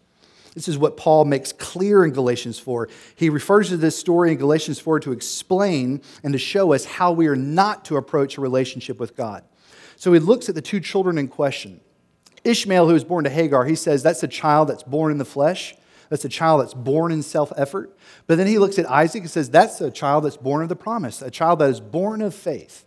[0.55, 2.88] This is what Paul makes clear in Galatians 4.
[3.14, 7.12] He refers to this story in Galatians 4 to explain and to show us how
[7.12, 9.44] we are not to approach a relationship with God.
[9.96, 11.81] So he looks at the two children in question.
[12.42, 15.25] Ishmael, who was born to Hagar, he says that's a child that's born in the
[15.27, 15.75] flesh.
[16.12, 17.96] That's a child that's born in self effort.
[18.27, 20.77] But then he looks at Isaac and says that's a child that's born of the
[20.77, 22.85] promise, a child that is born of faith.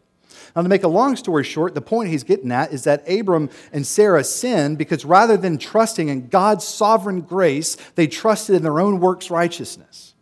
[0.56, 3.50] Now, to make a long story short, the point he's getting at is that Abram
[3.74, 8.80] and Sarah sinned because rather than trusting in God's sovereign grace, they trusted in their
[8.80, 10.14] own works righteousness.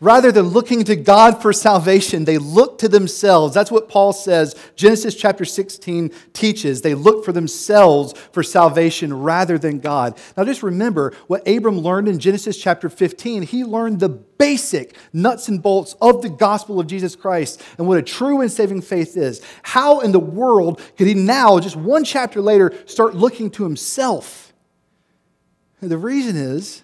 [0.00, 3.54] Rather than looking to God for salvation, they look to themselves.
[3.54, 6.82] That's what Paul says Genesis chapter 16 teaches.
[6.82, 10.18] They look for themselves for salvation rather than God.
[10.36, 13.42] Now, just remember what Abram learned in Genesis chapter 15.
[13.42, 17.98] He learned the basic nuts and bolts of the gospel of Jesus Christ and what
[17.98, 19.40] a true and saving faith is.
[19.62, 24.52] How in the world could he now, just one chapter later, start looking to himself?
[25.80, 26.82] And the reason is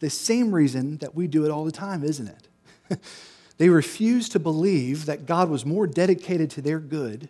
[0.00, 2.47] the same reason that we do it all the time, isn't it?
[3.58, 7.28] they refused to believe that God was more dedicated to their good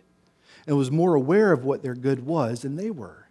[0.67, 3.29] and was more aware of what their good was than they were.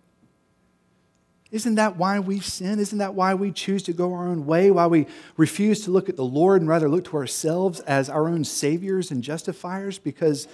[1.51, 2.79] Isn't that why we sin?
[2.79, 4.71] Isn't that why we choose to go our own way?
[4.71, 8.29] Why we refuse to look at the Lord and rather look to ourselves as our
[8.29, 9.99] own saviors and justifiers?
[9.99, 10.47] Because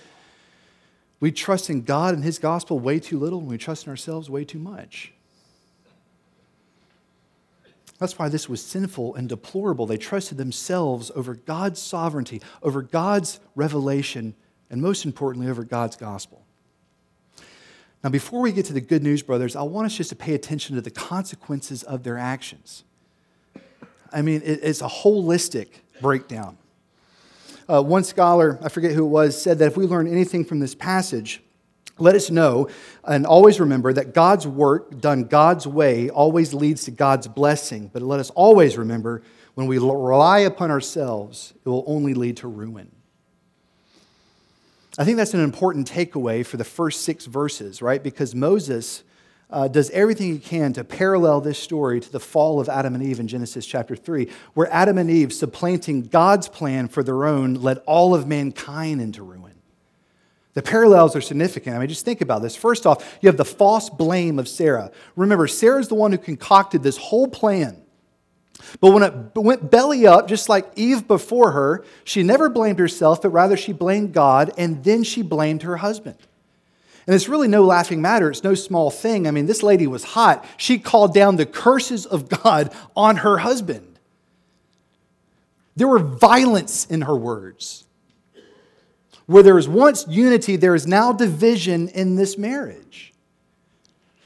[1.18, 4.30] we trust in God and His gospel way too little, and we trust in ourselves
[4.30, 5.13] way too much.
[7.98, 9.86] That's why this was sinful and deplorable.
[9.86, 14.34] They trusted themselves over God's sovereignty, over God's revelation,
[14.68, 16.44] and most importantly, over God's gospel.
[18.02, 20.34] Now, before we get to the good news, brothers, I want us just to pay
[20.34, 22.84] attention to the consequences of their actions.
[24.12, 25.68] I mean, it's a holistic
[26.00, 26.58] breakdown.
[27.66, 30.60] Uh, one scholar, I forget who it was, said that if we learn anything from
[30.60, 31.42] this passage,
[31.98, 32.68] let us know
[33.04, 37.90] and always remember that God's work done God's way always leads to God's blessing.
[37.92, 39.22] But let us always remember
[39.54, 42.90] when we rely upon ourselves, it will only lead to ruin.
[44.98, 48.02] I think that's an important takeaway for the first six verses, right?
[48.02, 49.02] Because Moses
[49.50, 53.02] uh, does everything he can to parallel this story to the fall of Adam and
[53.02, 57.54] Eve in Genesis chapter 3, where Adam and Eve, supplanting God's plan for their own,
[57.54, 59.54] led all of mankind into ruin.
[60.54, 61.76] The parallels are significant.
[61.76, 62.54] I mean, just think about this.
[62.56, 64.92] First off, you have the false blame of Sarah.
[65.16, 67.82] Remember, Sarah's the one who concocted this whole plan.
[68.80, 73.20] But when it went belly up, just like Eve before her, she never blamed herself,
[73.22, 76.16] but rather she blamed God, and then she blamed her husband.
[77.06, 78.30] And it's really no laughing matter.
[78.30, 79.26] It's no small thing.
[79.26, 80.44] I mean, this lady was hot.
[80.56, 83.98] She called down the curses of God on her husband.
[85.76, 87.83] There were violence in her words.
[89.26, 93.12] Where there was once unity, there is now division in this marriage.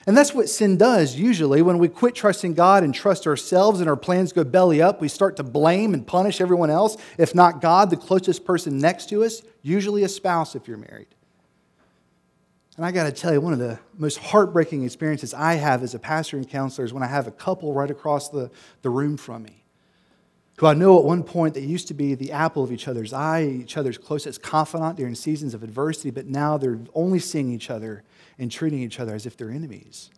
[0.06, 1.60] And that's what sin does usually.
[1.60, 5.08] When we quit trusting God and trust ourselves and our plans go belly up, we
[5.08, 6.96] start to blame and punish everyone else.
[7.18, 11.08] If not God, the closest person next to us, usually a spouse if you're married.
[12.78, 15.94] And I got to tell you, one of the most heartbreaking experiences I have as
[15.94, 18.50] a pastor and counselor is when I have a couple right across the,
[18.82, 19.64] the room from me
[20.58, 23.12] who I know at one point they used to be the apple of each other's
[23.12, 27.70] eye, each other's closest confidant during seasons of adversity, but now they're only seeing each
[27.70, 28.02] other
[28.40, 30.10] and treating each other as if they're enemies.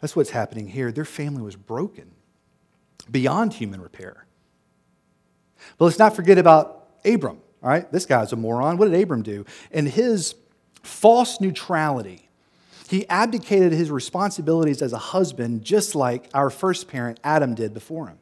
[0.00, 0.90] That's what's happening here.
[0.90, 2.10] Their family was broken
[3.08, 4.26] beyond human repair.
[5.76, 7.90] But let's not forget about Abram, all right?
[7.92, 8.76] This guy's a moron.
[8.76, 9.44] What did Abram do?
[9.70, 10.34] In his
[10.82, 12.28] false neutrality,
[12.88, 18.08] he abdicated his responsibilities as a husband just like our first parent, Adam, did before
[18.08, 18.18] him.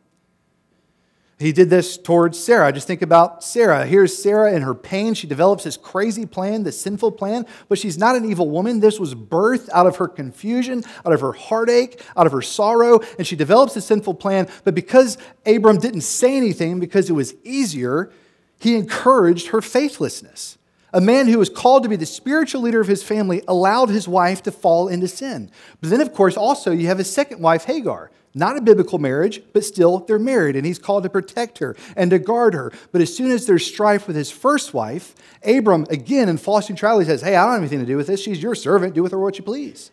[1.39, 2.73] He did this towards Sarah.
[2.73, 3.85] Just think about Sarah.
[3.85, 5.13] Here's Sarah in her pain.
[5.13, 8.81] She develops this crazy plan, this sinful plan, but she's not an evil woman.
[8.81, 13.01] This was birthed out of her confusion, out of her heartache, out of her sorrow,
[13.19, 14.49] and she develops this sinful plan.
[14.65, 18.11] But because Abram didn't say anything, because it was easier,
[18.59, 20.57] he encouraged her faithlessness.
[20.95, 24.09] A man who was called to be the spiritual leader of his family allowed his
[24.09, 25.51] wife to fall into sin.
[25.83, 28.11] But then, of course, also you have his second wife, Hagar.
[28.39, 32.11] Not a biblical marriage, but still they're married, and he's called to protect her and
[32.11, 32.71] to guard her.
[32.93, 37.07] But as soon as there's strife with his first wife, Abram, again in false neutrality,
[37.07, 38.23] says, Hey, I don't have anything to do with this.
[38.23, 38.93] She's your servant.
[38.93, 39.91] Do with her what you please.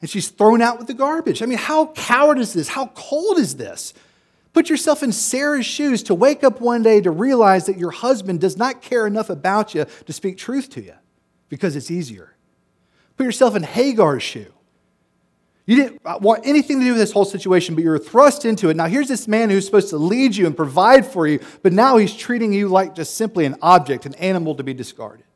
[0.00, 1.42] And she's thrown out with the garbage.
[1.42, 2.68] I mean, how coward is this?
[2.68, 3.92] How cold is this?
[4.54, 8.40] Put yourself in Sarah's shoes to wake up one day to realize that your husband
[8.40, 10.94] does not care enough about you to speak truth to you
[11.50, 12.36] because it's easier.
[13.18, 14.54] Put yourself in Hagar's shoe
[15.68, 18.70] you didn't want anything to do with this whole situation, but you were thrust into
[18.70, 18.76] it.
[18.76, 21.98] Now, here's this man who's supposed to lead you and provide for you, but now
[21.98, 25.26] he's treating you like just simply an object, an animal to be discarded.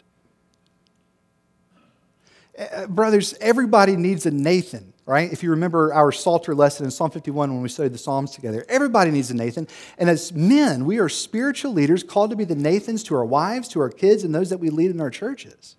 [2.59, 5.31] Uh, brothers, everybody needs a Nathan, right?
[5.31, 8.64] If you remember our Psalter lesson in Psalm 51 when we studied the Psalms together,
[8.71, 9.68] everybody needs a Nathan.
[9.99, 13.68] And as men, we are spiritual leaders called to be the Nathans to our wives,
[13.68, 15.77] to our kids, and those that we lead in our churches.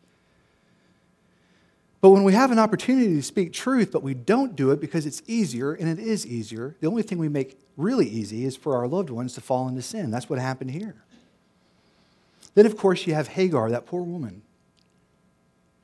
[2.03, 5.05] But when we have an opportunity to speak truth, but we don't do it because
[5.05, 8.75] it's easier, and it is easier, the only thing we make really easy is for
[8.75, 10.11] our loved ones to fall into sin.
[10.11, 10.95] That's what happened here.
[12.55, 14.41] Then, of course, you have Hagar, that poor woman.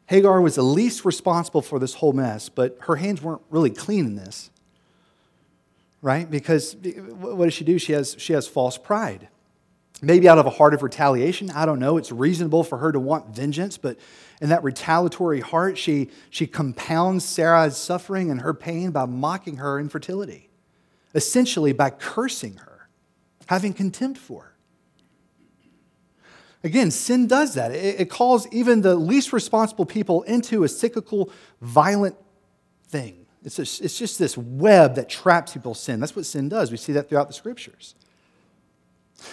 [0.08, 4.05] Hagar was the least responsible for this whole mess, but her hands weren't really clean
[4.05, 4.49] in this.
[6.01, 6.29] Right?
[6.29, 7.79] Because what does she do?
[7.79, 9.29] She has, she has false pride.
[10.01, 11.49] Maybe out of a heart of retaliation.
[11.51, 11.95] I don't know.
[11.95, 13.97] It's reasonable for her to want vengeance, but
[14.41, 19.80] in that retaliatory heart, she, she compounds Sarah's suffering and her pain by mocking her
[19.80, 20.49] infertility,
[21.13, 22.89] essentially by cursing her,
[23.47, 24.56] having contempt for her.
[26.63, 27.71] Again, sin does that.
[27.71, 32.15] It, it calls even the least responsible people into a cyclical, violent
[32.88, 33.25] thing.
[33.43, 35.99] It's, a, it's just this web that traps people's sin.
[35.99, 36.71] That's what sin does.
[36.71, 37.95] We see that throughout the scriptures.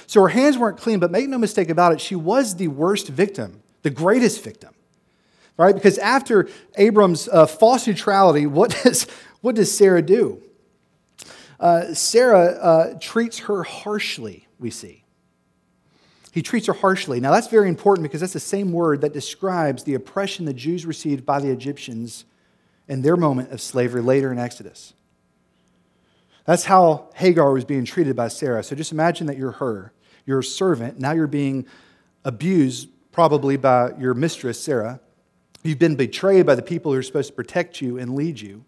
[0.06, 3.08] So her hands weren't clean, but make no mistake about it, she was the worst
[3.08, 4.74] victim, the greatest victim
[5.56, 5.74] right?
[5.74, 9.06] Because after Abram's uh, false neutrality, what does,
[9.40, 10.42] what does Sarah do?
[11.58, 15.04] Uh, Sarah uh, treats her harshly, we see.
[16.32, 17.18] He treats her harshly.
[17.18, 20.84] Now, that's very important because that's the same word that describes the oppression the Jews
[20.84, 22.26] received by the Egyptians
[22.88, 24.92] in their moment of slavery later in Exodus.
[26.44, 28.62] That's how Hagar was being treated by Sarah.
[28.62, 29.92] So just imagine that you're her,
[30.26, 31.00] you're a servant.
[31.00, 31.66] Now you're being
[32.22, 35.00] abused, probably by your mistress, Sarah.
[35.66, 38.64] You've been betrayed by the people who are supposed to protect you and lead you.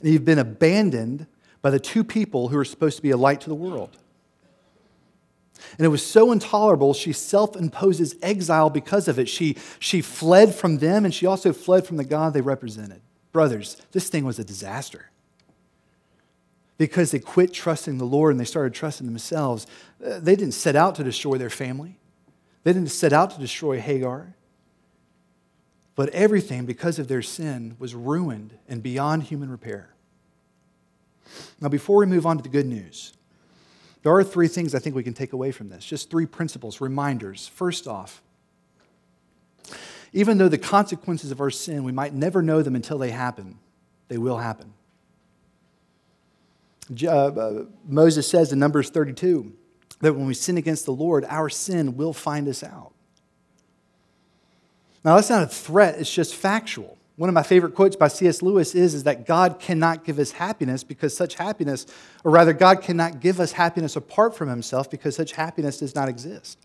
[0.00, 1.26] And you've been abandoned
[1.60, 3.96] by the two people who are supposed to be a light to the world.
[5.76, 9.28] And it was so intolerable, she self imposes exile because of it.
[9.28, 13.02] She, she fled from them and she also fled from the God they represented.
[13.30, 15.10] Brothers, this thing was a disaster.
[16.78, 19.66] Because they quit trusting the Lord and they started trusting themselves.
[20.04, 21.98] Uh, they didn't set out to destroy their family,
[22.64, 24.34] they didn't set out to destroy Hagar.
[26.00, 29.90] But everything, because of their sin, was ruined and beyond human repair.
[31.60, 33.12] Now, before we move on to the good news,
[34.02, 35.84] there are three things I think we can take away from this.
[35.84, 37.48] Just three principles, reminders.
[37.48, 38.22] First off,
[40.14, 43.58] even though the consequences of our sin, we might never know them until they happen,
[44.08, 44.72] they will happen.
[47.04, 49.52] Uh, uh, Moses says in Numbers 32
[50.00, 52.94] that when we sin against the Lord, our sin will find us out.
[55.04, 56.98] Now, that's not a threat, it's just factual.
[57.16, 58.40] One of my favorite quotes by C.S.
[58.40, 61.86] Lewis is, is that God cannot give us happiness because such happiness,
[62.24, 66.08] or rather, God cannot give us happiness apart from himself because such happiness does not
[66.08, 66.58] exist.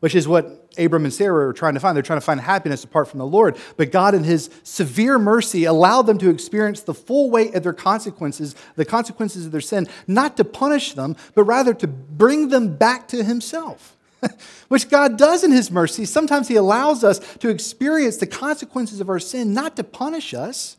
[0.00, 1.96] Which is what Abram and Sarah are trying to find.
[1.96, 3.56] They're trying to find happiness apart from the Lord.
[3.78, 7.72] But God, in his severe mercy, allowed them to experience the full weight of their
[7.72, 12.76] consequences, the consequences of their sin, not to punish them, but rather to bring them
[12.76, 13.96] back to himself.
[14.68, 16.04] which God does in His mercy.
[16.04, 20.76] Sometimes He allows us to experience the consequences of our sin, not to punish us.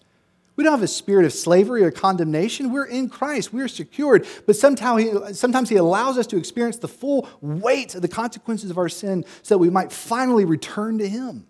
[0.55, 2.71] We don't have a spirit of slavery or condemnation.
[2.71, 3.51] We're in Christ.
[3.51, 4.27] We're secured.
[4.45, 8.69] But somehow he, sometimes He allows us to experience the full weight of the consequences
[8.69, 11.47] of our sin so that we might finally return to Him.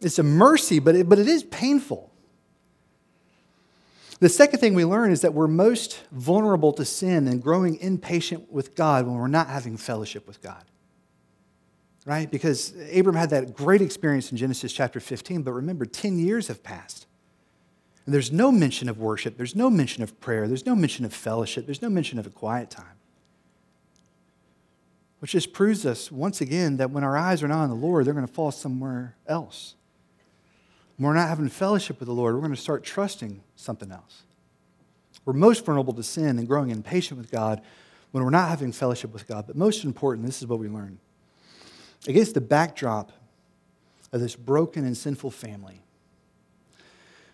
[0.00, 2.07] It's a mercy, but it, but it is painful.
[4.20, 8.50] The second thing we learn is that we're most vulnerable to sin and growing impatient
[8.50, 10.64] with God when we're not having fellowship with God.
[12.04, 12.28] Right?
[12.28, 16.62] Because Abram had that great experience in Genesis chapter 15, but remember, 10 years have
[16.62, 17.06] passed.
[18.06, 21.12] And there's no mention of worship, there's no mention of prayer, there's no mention of
[21.12, 22.96] fellowship, there's no mention of a quiet time.
[25.18, 28.06] Which just proves us once again that when our eyes are not on the Lord,
[28.06, 29.74] they're going to fall somewhere else.
[30.98, 34.24] When we're not having fellowship with the Lord, we're going to start trusting something else.
[35.24, 37.62] We're most vulnerable to sin and growing impatient with God
[38.10, 39.46] when we're not having fellowship with God.
[39.46, 40.98] But most important, this is what we learn.
[42.08, 43.12] Against the backdrop
[44.12, 45.82] of this broken and sinful family,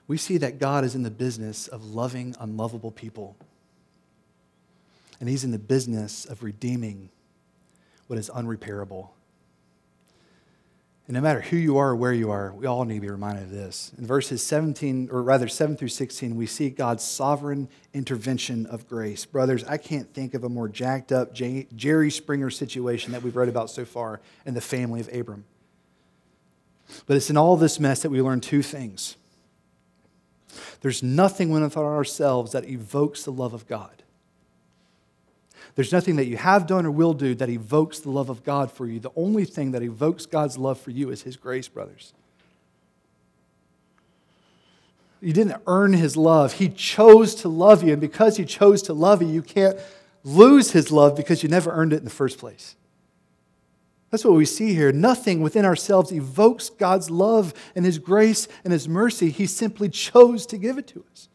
[0.06, 3.34] we see that God is in the business of loving unlovable people.
[5.20, 7.08] And He's in the business of redeeming
[8.08, 9.08] what is unrepairable.
[11.06, 13.10] And no matter who you are or where you are, we all need to be
[13.10, 13.92] reminded of this.
[13.98, 19.26] In verses 17, or rather 7 through 16, we see God's sovereign intervention of grace.
[19.26, 23.50] Brothers, I can't think of a more jacked up Jerry Springer situation that we've read
[23.50, 25.44] about so far in the family of Abram.
[27.06, 29.16] But it's in all this mess that we learn two things.
[30.80, 34.03] There's nothing within ourselves that evokes the love of God.
[35.74, 38.70] There's nothing that you have done or will do that evokes the love of God
[38.70, 39.00] for you.
[39.00, 42.12] The only thing that evokes God's love for you is His grace, brothers.
[45.20, 46.54] You didn't earn His love.
[46.54, 47.92] He chose to love you.
[47.92, 49.76] And because He chose to love you, you can't
[50.22, 52.76] lose His love because you never earned it in the first place.
[54.10, 54.92] That's what we see here.
[54.92, 59.30] Nothing within ourselves evokes God's love and His grace and His mercy.
[59.30, 61.28] He simply chose to give it to us.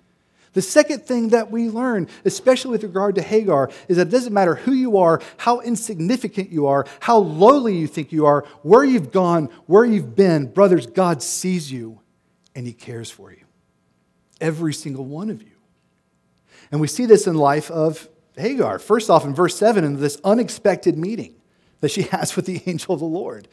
[0.53, 4.33] The second thing that we learn, especially with regard to Hagar, is that it doesn't
[4.33, 8.83] matter who you are, how insignificant you are, how lowly you think you are, where
[8.83, 11.99] you've gone, where you've been, brothers, God sees you
[12.55, 13.45] and He cares for you.
[14.41, 15.51] Every single one of you.
[16.71, 18.79] And we see this in life of Hagar.
[18.79, 21.35] First off, in verse 7, in this unexpected meeting
[21.81, 23.47] that she has with the angel of the Lord.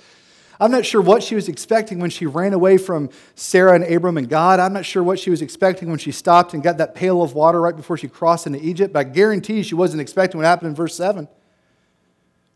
[0.59, 4.17] I'm not sure what she was expecting when she ran away from Sarah and Abram
[4.17, 4.59] and God.
[4.59, 7.35] I'm not sure what she was expecting when she stopped and got that pail of
[7.35, 10.71] water right before she crossed into Egypt, but I guarantee she wasn't expecting what happened
[10.71, 11.29] in verse 7.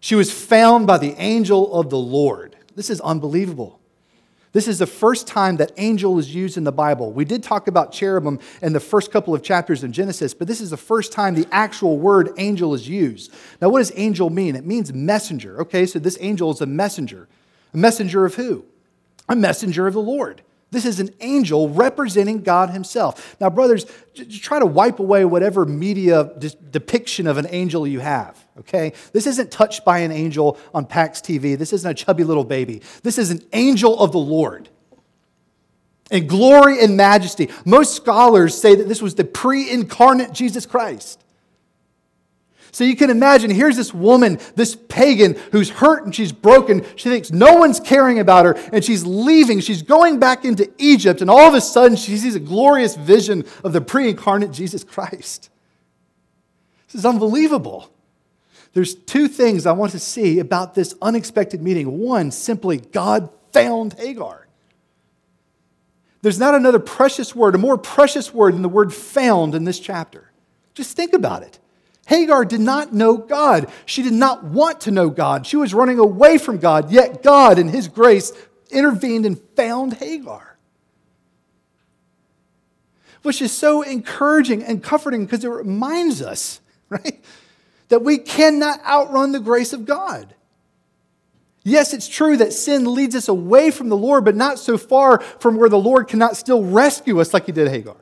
[0.00, 2.56] She was found by the angel of the Lord.
[2.74, 3.80] This is unbelievable.
[4.52, 7.12] This is the first time that angel is used in the Bible.
[7.12, 10.60] We did talk about cherubim in the first couple of chapters in Genesis, but this
[10.60, 13.32] is the first time the actual word angel is used.
[13.60, 14.56] Now, what does angel mean?
[14.56, 15.60] It means messenger.
[15.60, 17.28] Okay, so this angel is a messenger.
[17.72, 18.64] A messenger of who?
[19.28, 20.42] A messenger of the Lord.
[20.72, 23.36] This is an angel representing God Himself.
[23.40, 23.86] Now, brothers,
[24.40, 26.30] try to wipe away whatever media
[26.70, 28.92] depiction of an angel you have, okay?
[29.12, 31.58] This isn't touched by an angel on PAX TV.
[31.58, 32.82] This isn't a chubby little baby.
[33.02, 34.68] This is an angel of the Lord.
[36.10, 37.50] In glory and majesty.
[37.64, 41.24] Most scholars say that this was the pre incarnate Jesus Christ.
[42.72, 46.84] So you can imagine here's this woman, this pagan who's hurt and she's broken.
[46.96, 49.60] She thinks no one's caring about her and she's leaving.
[49.60, 53.44] She's going back into Egypt and all of a sudden she sees a glorious vision
[53.64, 55.50] of the pre incarnate Jesus Christ.
[56.86, 57.90] This is unbelievable.
[58.72, 61.98] There's two things I want to see about this unexpected meeting.
[61.98, 64.46] One, simply God found Hagar.
[66.22, 69.80] There's not another precious word, a more precious word than the word found in this
[69.80, 70.30] chapter.
[70.74, 71.59] Just think about it.
[72.10, 73.70] Hagar did not know God.
[73.86, 75.46] She did not want to know God.
[75.46, 78.32] She was running away from God, yet God, in His grace,
[78.68, 80.58] intervened and found Hagar.
[83.22, 87.24] Which is so encouraging and comforting because it reminds us, right,
[87.90, 90.34] that we cannot outrun the grace of God.
[91.62, 95.20] Yes, it's true that sin leads us away from the Lord, but not so far
[95.20, 97.98] from where the Lord cannot still rescue us like He did Hagar.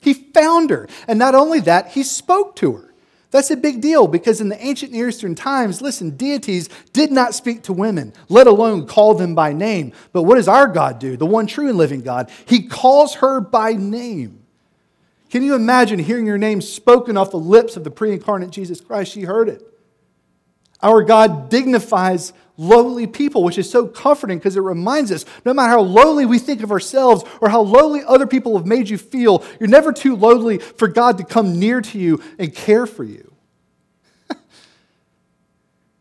[0.00, 0.88] He found her.
[1.08, 2.93] And not only that, He spoke to her.
[3.34, 7.34] That's a big deal because in the ancient Near Eastern times, listen, deities did not
[7.34, 9.92] speak to women, let alone call them by name.
[10.12, 11.16] But what does our God do?
[11.16, 12.30] The one true and living God.
[12.46, 14.44] He calls her by name.
[15.30, 18.80] Can you imagine hearing your name spoken off the lips of the pre incarnate Jesus
[18.80, 19.10] Christ?
[19.10, 19.68] She heard it.
[20.82, 25.70] Our God dignifies lowly people, which is so comforting because it reminds us no matter
[25.70, 29.44] how lowly we think of ourselves or how lowly other people have made you feel,
[29.58, 33.32] you're never too lowly for God to come near to you and care for you.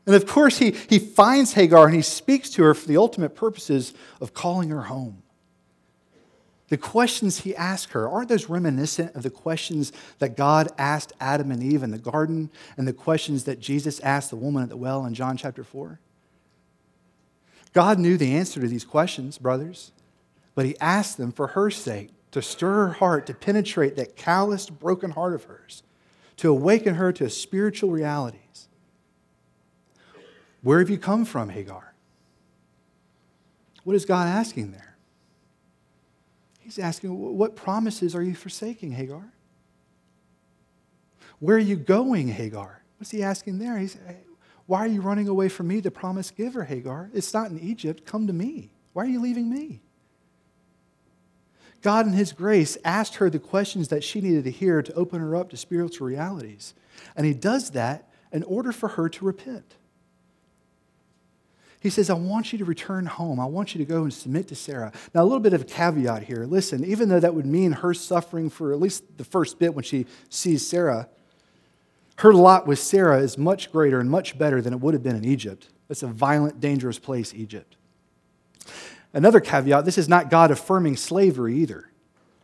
[0.05, 3.35] and of course, he, he finds Hagar and he speaks to her for the ultimate
[3.35, 5.22] purposes of calling her home.
[6.73, 11.51] The questions he asked her, aren't those reminiscent of the questions that God asked Adam
[11.51, 14.75] and Eve in the garden and the questions that Jesus asked the woman at the
[14.75, 15.99] well in John chapter 4?
[17.73, 19.91] God knew the answer to these questions, brothers,
[20.55, 24.79] but He asked them for her sake to stir her heart, to penetrate that calloused,
[24.79, 25.83] broken heart of hers,
[26.37, 28.67] to awaken her to spiritual realities.
[30.63, 31.93] Where have you come from, Hagar?
[33.83, 34.92] What is God asking there?
[36.75, 39.31] He's asking, What promises are you forsaking, Hagar?
[41.39, 42.81] Where are you going, Hagar?
[42.97, 43.77] What's he asking there?
[43.77, 43.97] He's,
[44.65, 47.11] Why are you running away from me, the promise giver, Hagar?
[47.13, 48.05] It's not in Egypt.
[48.05, 48.71] Come to me.
[48.93, 49.81] Why are you leaving me?
[51.83, 55.19] God, in His grace, asked her the questions that she needed to hear to open
[55.19, 56.73] her up to spiritual realities.
[57.15, 59.75] And He does that in order for her to repent.
[61.83, 63.41] He says, I want you to return home.
[63.41, 64.93] I want you to go and submit to Sarah.
[65.13, 66.45] Now, a little bit of a caveat here.
[66.45, 69.83] Listen, even though that would mean her suffering for at least the first bit when
[69.83, 71.09] she sees Sarah,
[72.19, 75.17] her lot with Sarah is much greater and much better than it would have been
[75.17, 75.67] in Egypt.
[75.89, 77.75] It's a violent, dangerous place, Egypt.
[79.11, 81.89] Another caveat this is not God affirming slavery either.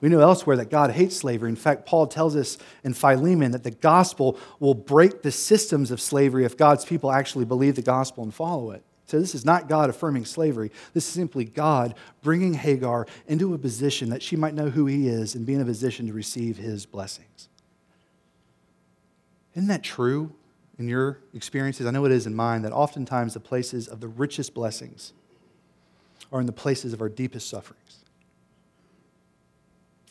[0.02, 1.48] We know elsewhere that God hates slavery.
[1.48, 6.02] In fact, Paul tells us in Philemon that the gospel will break the systems of
[6.02, 8.84] slavery if God's people actually believe the gospel and follow it.
[9.10, 10.70] So, this is not God affirming slavery.
[10.94, 15.08] This is simply God bringing Hagar into a position that she might know who he
[15.08, 17.50] is and be in a position to receive his blessings.
[19.56, 20.32] Isn't that true
[20.78, 21.88] in your experiences?
[21.88, 25.14] I know it is in mine that oftentimes the places of the richest blessings
[26.32, 28.06] are in the places of our deepest sufferings.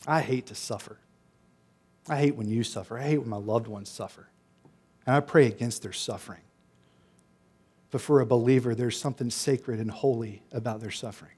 [0.05, 0.97] I hate to suffer.
[2.09, 2.99] I hate when you suffer.
[2.99, 4.27] I hate when my loved ones suffer.
[5.05, 6.41] And I pray against their suffering.
[7.91, 11.31] But for a believer, there's something sacred and holy about their suffering.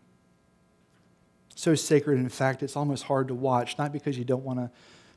[1.56, 4.72] So sacred, in fact, it's almost hard to watch, not because you don't want to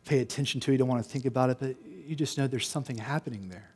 [0.05, 1.77] pay attention to it, you don't want to think about it, but
[2.07, 3.71] you just know there's something happening there.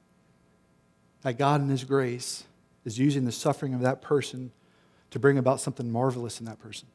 [1.23, 2.45] That God, in His grace,
[2.85, 4.53] is using the suffering of that person
[5.11, 6.87] to bring about something marvelous in that person.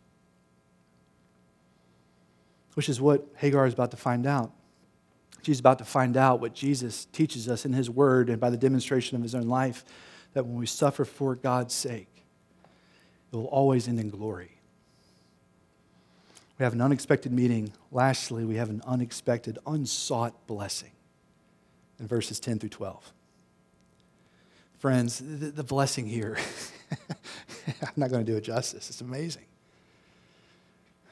[2.75, 4.51] Which is what Hagar is about to find out.
[5.41, 8.57] She's about to find out what Jesus teaches us in His Word and by the
[8.57, 9.83] demonstration of His own life
[10.33, 12.25] that when we suffer for God's sake,
[13.31, 14.51] it will always end in glory.
[16.59, 17.73] We have an unexpected meeting.
[17.91, 20.91] Lastly, we have an unexpected, unsought blessing
[21.99, 23.11] in verses 10 through 12.
[24.77, 26.37] Friends, the, the blessing here,
[27.81, 28.89] I'm not going to do it justice.
[28.89, 29.45] It's amazing.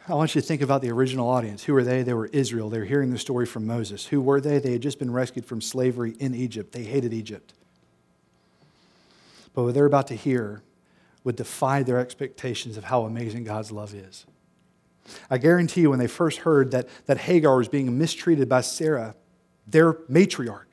[0.07, 1.63] I want you to think about the original audience.
[1.63, 2.03] Who were they?
[2.03, 2.69] They were Israel.
[2.69, 4.05] They were hearing the story from Moses.
[4.07, 4.59] Who were they?
[4.59, 6.71] They had just been rescued from slavery in Egypt.
[6.71, 7.53] They hated Egypt.
[9.53, 10.63] But what they're about to hear
[11.23, 14.25] would defy their expectations of how amazing God's love is.
[15.29, 19.15] I guarantee you, when they first heard that, that Hagar was being mistreated by Sarah,
[19.67, 20.65] their matriarch,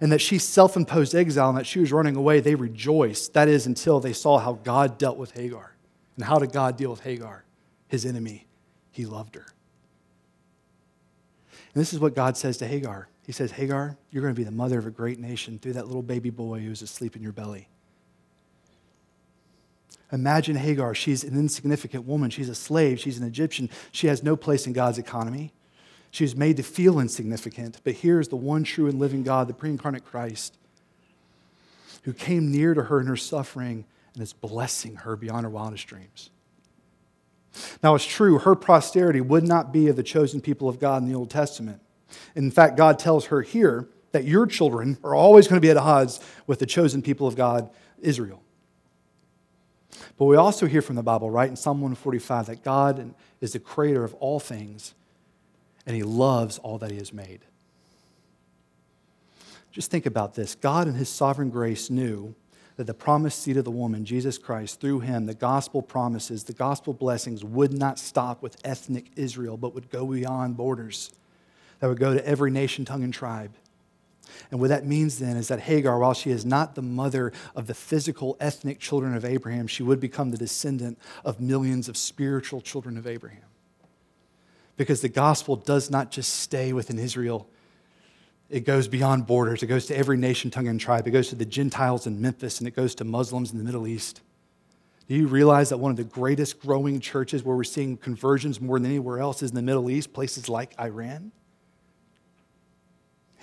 [0.00, 3.34] and that she self imposed exile and that she was running away, they rejoiced.
[3.34, 5.76] That is, until they saw how God dealt with Hagar.
[6.16, 7.44] And how did God deal with Hagar?
[7.88, 8.46] His enemy.
[8.90, 9.46] He loved her.
[11.74, 14.44] And this is what God says to Hagar He says, Hagar, you're going to be
[14.44, 17.32] the mother of a great nation through that little baby boy who's asleep in your
[17.32, 17.68] belly.
[20.12, 20.94] Imagine Hagar.
[20.94, 22.30] She's an insignificant woman.
[22.30, 23.00] She's a slave.
[23.00, 23.68] She's an Egyptian.
[23.90, 25.52] She has no place in God's economy.
[26.12, 27.80] She was made to feel insignificant.
[27.82, 30.56] But here's the one true and living God, the pre incarnate Christ,
[32.04, 35.88] who came near to her in her suffering and is blessing her beyond her wildest
[35.88, 36.30] dreams.
[37.82, 41.08] Now, it's true, her posterity would not be of the chosen people of God in
[41.08, 41.80] the Old Testament.
[42.34, 45.76] In fact, God tells her here that your children are always going to be at
[45.76, 48.42] odds with the chosen people of God, Israel.
[50.18, 53.58] But we also hear from the Bible, right, in Psalm 145, that God is the
[53.58, 54.94] creator of all things
[55.86, 57.40] and he loves all that he has made.
[59.70, 62.34] Just think about this God, in his sovereign grace, knew
[62.76, 66.52] that the promised seed of the woman, Jesus Christ, through him, the gospel promises, the
[66.52, 71.10] gospel blessings would not stop with ethnic Israel, but would go beyond borders,
[71.80, 73.52] that would go to every nation, tongue, and tribe.
[74.50, 77.66] And what that means then is that Hagar, while she is not the mother of
[77.66, 82.60] the physical ethnic children of Abraham, she would become the descendant of millions of spiritual
[82.60, 83.42] children of Abraham
[84.76, 87.48] because the gospel does not just stay within Israel.
[88.48, 89.62] It goes beyond borders.
[89.62, 91.06] It goes to every nation, tongue, and tribe.
[91.06, 93.86] It goes to the Gentiles in Memphis, and it goes to Muslims in the Middle
[93.86, 94.20] East.
[95.08, 98.78] Do you realize that one of the greatest growing churches where we're seeing conversions more
[98.78, 101.32] than anywhere else is in the Middle East, places like Iran?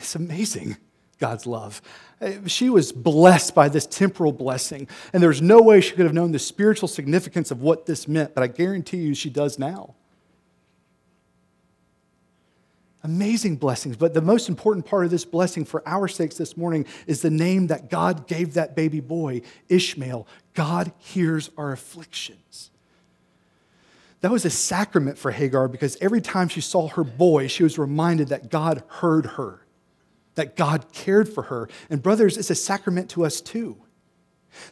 [0.04, 0.76] It's amazing,
[1.18, 1.82] God's love.
[2.20, 6.14] Uh, she was blessed by this temporal blessing, and there's no way she could have
[6.14, 9.96] known the spiritual significance of what this meant, but I guarantee you she does now.
[13.02, 13.96] Amazing blessings.
[13.96, 17.30] But the most important part of this blessing for our sakes this morning is the
[17.30, 20.28] name that God gave that baby boy, Ishmael.
[20.54, 22.72] God hears our afflictions.
[24.20, 27.78] That was a sacrament for Hagar because every time she saw her boy, she was
[27.78, 29.63] reminded that God heard her,
[30.36, 31.70] that God cared for her.
[31.90, 33.78] And, brothers, it's a sacrament to us too.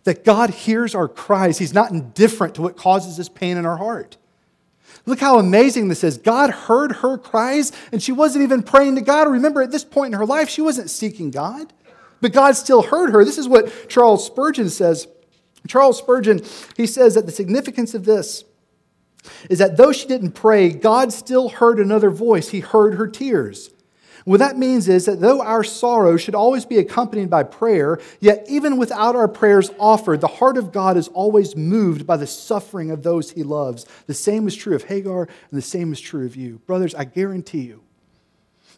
[0.04, 1.58] That God hears our cries.
[1.58, 4.18] He's not indifferent to what causes us pain in our heart.
[5.06, 6.18] Look how amazing this is.
[6.18, 9.28] God heard her cries, and she wasn't even praying to God.
[9.28, 11.74] Remember, at this point in her life, she wasn't seeking God,
[12.20, 13.26] but God still heard her.
[13.26, 15.08] This is what Charles Spurgeon says.
[15.68, 16.42] Charles Spurgeon,
[16.76, 18.44] he says that the significance of this
[19.50, 22.50] is that though she didn't pray, God still heard another voice.
[22.50, 23.72] He heard her tears.
[24.26, 28.46] What that means is that though our sorrow should always be accompanied by prayer, yet
[28.48, 32.92] even without our prayers offered, the heart of God is always moved by the suffering
[32.92, 33.86] of those he loves.
[34.06, 36.60] The same is true of Hagar, and the same is true of you.
[36.68, 37.82] Brothers, I guarantee you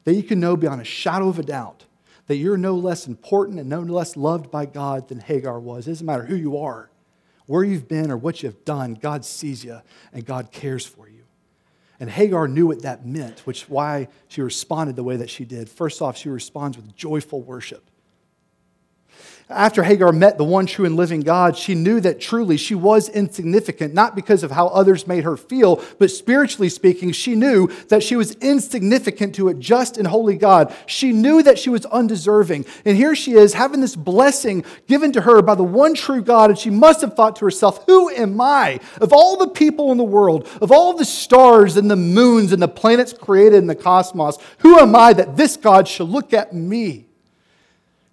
[0.06, 1.86] that you can know beyond a shadow of a doubt
[2.28, 5.88] that you're no less important and no less loved by God than Hagar was.
[5.88, 6.90] It doesn't matter who you are
[7.46, 9.82] where you've been or what you've done, God sees you
[10.12, 11.23] and God cares for you.
[12.04, 15.70] And Hagar knew what that meant, which why she responded the way that she did.
[15.70, 17.90] First off, she responds with joyful worship.
[19.54, 23.10] After Hagar met the one true and living God, she knew that truly she was
[23.10, 28.04] insignificant, not because of how others made her feel, but spiritually speaking, she knew that
[28.04, 30.74] she was insignificant to a just and holy God.
[30.86, 32.66] She knew that she was undeserving.
[32.86, 36.50] And here she is having this blessing given to her by the one true God,
[36.50, 38.80] and she must have thought to herself, Who am I?
[39.00, 42.62] Of all the people in the world, of all the stars and the moons and
[42.62, 46.54] the planets created in the cosmos, who am I that this God should look at
[46.54, 47.08] me?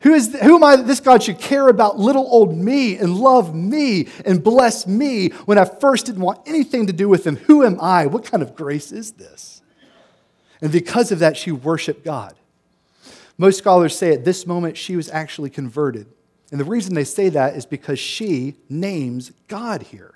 [0.00, 3.16] Who, is, who am I that this God should care about little old me and
[3.16, 7.36] love me and bless me when I first didn't want anything to do with him?
[7.36, 8.06] Who am I?
[8.06, 9.60] What kind of grace is this?
[10.62, 12.34] And because of that, she worshiped God.
[13.36, 16.06] Most scholars say at this moment she was actually converted.
[16.50, 20.14] And the reason they say that is because she names God here.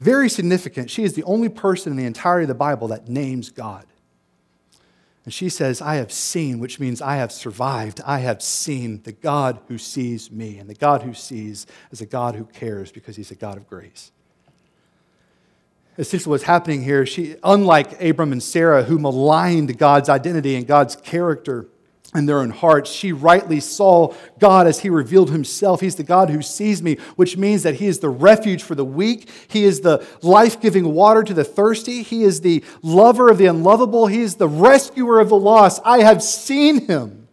[0.00, 0.90] Very significant.
[0.90, 3.86] She is the only person in the entirety of the Bible that names God.
[5.24, 8.00] And she says, I have seen, which means I have survived.
[8.04, 10.58] I have seen the God who sees me.
[10.58, 13.66] And the God who sees is a God who cares because he's a God of
[13.66, 14.12] grace.
[15.96, 20.96] Essentially, what's happening here, she, unlike Abram and Sarah, who maligned God's identity and God's
[20.96, 21.68] character,
[22.14, 22.90] in their own hearts.
[22.90, 25.80] She rightly saw God as He revealed Himself.
[25.80, 28.84] He's the God who sees me, which means that He is the refuge for the
[28.84, 29.28] weak.
[29.48, 32.02] He is the life giving water to the thirsty.
[32.02, 34.06] He is the lover of the unlovable.
[34.06, 35.82] He is the rescuer of the lost.
[35.84, 37.26] I have seen Him.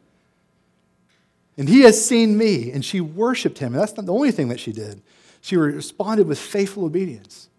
[1.57, 2.71] And He has seen me.
[2.71, 3.73] And she worshiped Him.
[3.73, 5.01] And that's not the only thing that she did.
[5.41, 7.49] She responded with faithful obedience.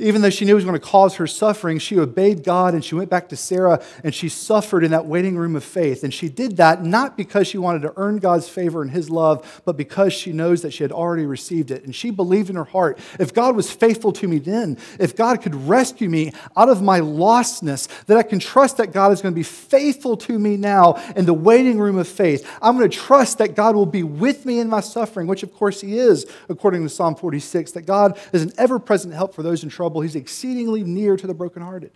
[0.00, 2.82] Even though she knew it was going to cause her suffering, she obeyed God and
[2.82, 6.02] she went back to Sarah and she suffered in that waiting room of faith.
[6.02, 9.62] And she did that not because she wanted to earn God's favor and his love,
[9.66, 11.84] but because she knows that she had already received it.
[11.84, 15.42] And she believed in her heart if God was faithful to me then, if God
[15.42, 19.34] could rescue me out of my lostness, that I can trust that God is going
[19.34, 22.50] to be faithful to me now in the waiting room of faith.
[22.62, 25.52] I'm going to trust that God will be with me in my suffering, which of
[25.52, 29.42] course he is, according to Psalm 46, that God is an ever present help for
[29.42, 31.90] those in trouble trouble, he's exceedingly near to the brokenhearted.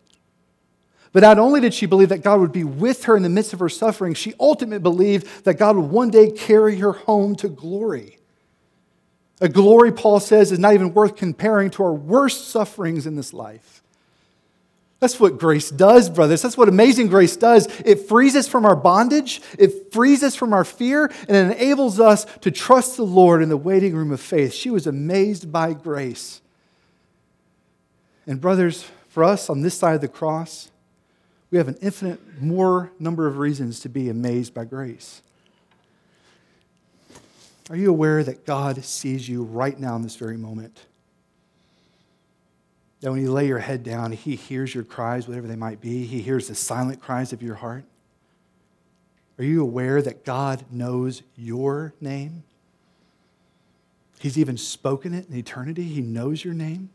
[1.13, 3.53] But not only did she believe that God would be with her in the midst
[3.53, 7.49] of her suffering, she ultimately believed that God would one day carry her home to
[7.49, 8.19] glory.
[9.41, 13.33] A glory, Paul says, is not even worth comparing to our worst sufferings in this
[13.33, 13.83] life.
[14.99, 16.43] That's what grace does, brothers.
[16.43, 17.69] That's what amazing grace does.
[17.85, 22.01] It frees us from our bondage, it frees us from our fear, and it enables
[22.01, 24.53] us to trust the Lord in the waiting room of faith.
[24.53, 26.41] She was amazed by grace.
[28.27, 30.71] And, brothers, for us on this side of the cross,
[31.51, 35.23] we have an infinite more number of reasons to be amazed by grace.
[37.71, 40.81] Are you aware that God sees you right now in this very moment?
[43.01, 46.05] That when you lay your head down, He hears your cries, whatever they might be.
[46.05, 47.85] He hears the silent cries of your heart.
[49.39, 52.45] Are you aware that God knows your name?
[54.19, 55.85] He's even spoken it in eternity.
[55.85, 56.91] He knows your name.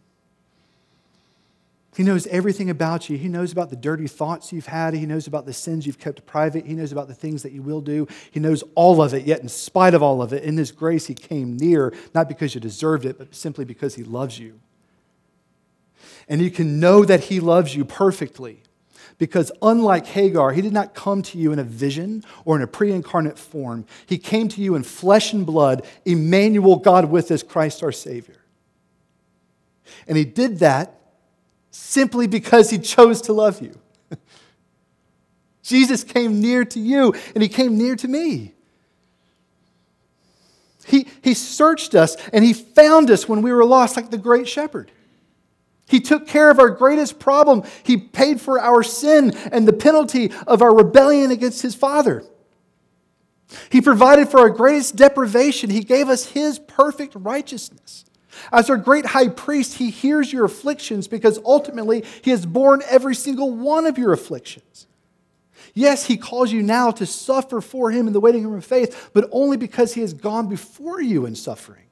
[1.95, 3.17] He knows everything about you.
[3.17, 4.93] He knows about the dirty thoughts you've had.
[4.93, 6.65] He knows about the sins you've kept private.
[6.65, 8.07] He knows about the things that you will do.
[8.29, 11.07] He knows all of it, yet, in spite of all of it, in His grace,
[11.07, 14.59] He came near, not because you deserved it, but simply because He loves you.
[16.27, 18.61] And you can know that He loves you perfectly
[19.17, 22.67] because, unlike Hagar, He did not come to you in a vision or in a
[22.67, 23.85] pre incarnate form.
[24.05, 28.37] He came to you in flesh and blood, Emmanuel, God with us, Christ our Savior.
[30.07, 30.98] And He did that
[31.71, 33.79] simply because he chose to love you.
[35.63, 38.53] Jesus came near to you and he came near to me.
[40.85, 44.47] He, he searched us and he found us when we were lost, like the great
[44.47, 44.91] shepherd.
[45.87, 47.63] He took care of our greatest problem.
[47.83, 52.23] He paid for our sin and the penalty of our rebellion against His Father.
[53.71, 55.71] He provided for our greatest deprivation.
[55.71, 58.05] He gave us His perfect righteousness.
[58.51, 63.15] As our great high priest, He hears your afflictions because ultimately He has borne every
[63.15, 64.87] single one of your afflictions.
[65.73, 69.11] Yes, He calls you now to suffer for Him in the waiting room of faith,
[69.13, 71.85] but only because He has gone before you in suffering.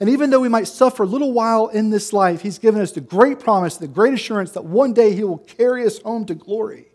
[0.00, 2.92] And even though we might suffer a little while in this life, He's given us
[2.92, 6.34] the great promise, the great assurance that one day He will carry us home to
[6.34, 6.86] glory.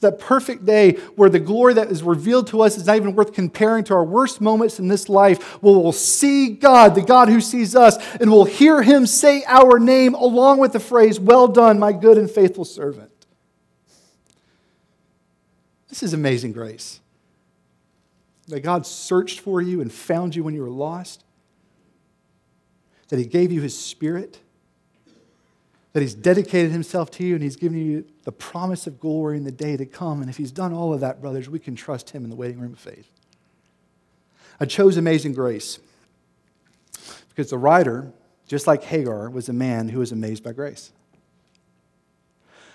[0.00, 3.34] That perfect day where the glory that is revealed to us is not even worth
[3.34, 7.40] comparing to our worst moments in this life, where we'll see God, the God who
[7.40, 11.78] sees us, and we'll hear Him say our name along with the phrase, Well done,
[11.78, 13.10] my good and faithful servant.
[15.90, 17.00] This is amazing grace.
[18.48, 21.24] That God searched for you and found you when you were lost,
[23.08, 24.38] that He gave you His Spirit,
[25.92, 29.44] that He's dedicated Himself to you, and He's given you the promise of glory in
[29.44, 30.20] the day to come.
[30.20, 32.60] And if He's done all of that, brothers, we can trust Him in the waiting
[32.60, 33.08] room of faith.
[34.60, 35.80] I chose Amazing Grace
[37.28, 38.12] because the writer,
[38.46, 40.92] just like Hagar, was a man who was amazed by grace.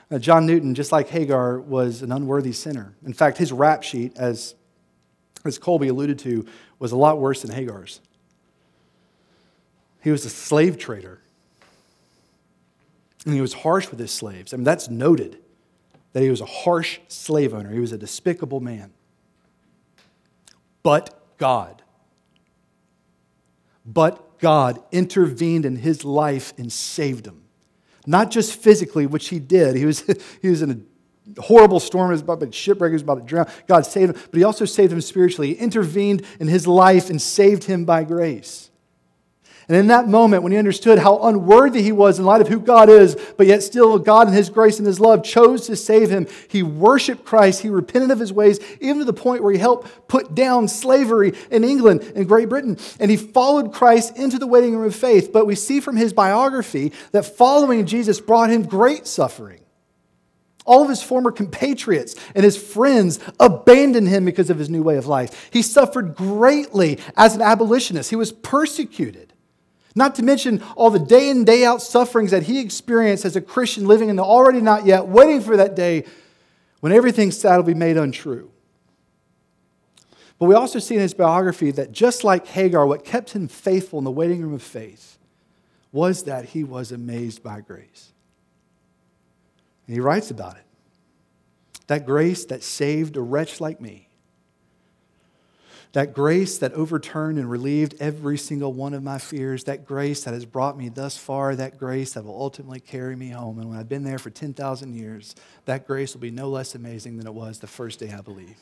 [0.09, 2.93] Now, John Newton, just like Hagar, was an unworthy sinner.
[3.05, 4.55] In fact, his rap sheet, as
[5.45, 6.45] as Colby alluded to,
[6.79, 8.01] was a lot worse than Hagar's.
[10.03, 11.21] He was a slave trader.
[13.25, 14.53] And he was harsh with his slaves.
[14.53, 15.39] I mean, that's noted
[16.13, 17.71] that he was a harsh slave owner.
[17.71, 18.93] He was a despicable man.
[20.83, 21.81] But God,
[23.85, 27.43] but God intervened in his life and saved him.
[28.05, 29.75] Not just physically, which he did.
[29.75, 30.03] He was,
[30.41, 30.85] he was in
[31.37, 33.47] a horrible storm, was about to shipwreck, he was about to drown.
[33.67, 35.49] God saved him, but he also saved him spiritually.
[35.49, 38.64] He intervened in his life and saved him by grace.
[39.67, 42.59] And in that moment, when he understood how unworthy he was in light of who
[42.59, 46.11] God is, but yet still God in his grace and his love chose to save
[46.11, 47.61] him, he worshiped Christ.
[47.61, 51.33] He repented of his ways, even to the point where he helped put down slavery
[51.49, 52.77] in England and Great Britain.
[52.99, 55.33] And he followed Christ into the waiting room of faith.
[55.33, 59.61] But we see from his biography that following Jesus brought him great suffering.
[60.65, 64.97] All of his former compatriots and his friends abandoned him because of his new way
[64.97, 65.49] of life.
[65.51, 68.09] He suffered greatly as an abolitionist.
[68.09, 69.33] He was persecuted.
[69.95, 73.41] Not to mention all the day in, day out sufferings that he experienced as a
[73.41, 76.03] Christian living in the already not yet, waiting for that day
[76.81, 78.51] when everything sad will be made untrue.
[80.37, 83.99] But we also see in his biography that just like Hagar, what kept him faithful
[83.99, 85.17] in the waiting room of faith
[85.93, 88.11] was that he was amazed by grace.
[89.87, 90.63] And he writes about it.
[91.87, 94.04] That grace that saved a wretch like me.
[95.95, 99.63] That grace that overturned and relieved every single one of my fears.
[99.63, 101.55] That grace that has brought me thus far.
[101.55, 103.59] That grace that will ultimately carry me home.
[103.59, 107.15] And when I've been there for 10,000 years, that grace will be no less amazing
[107.15, 108.59] than it was the first day I believed.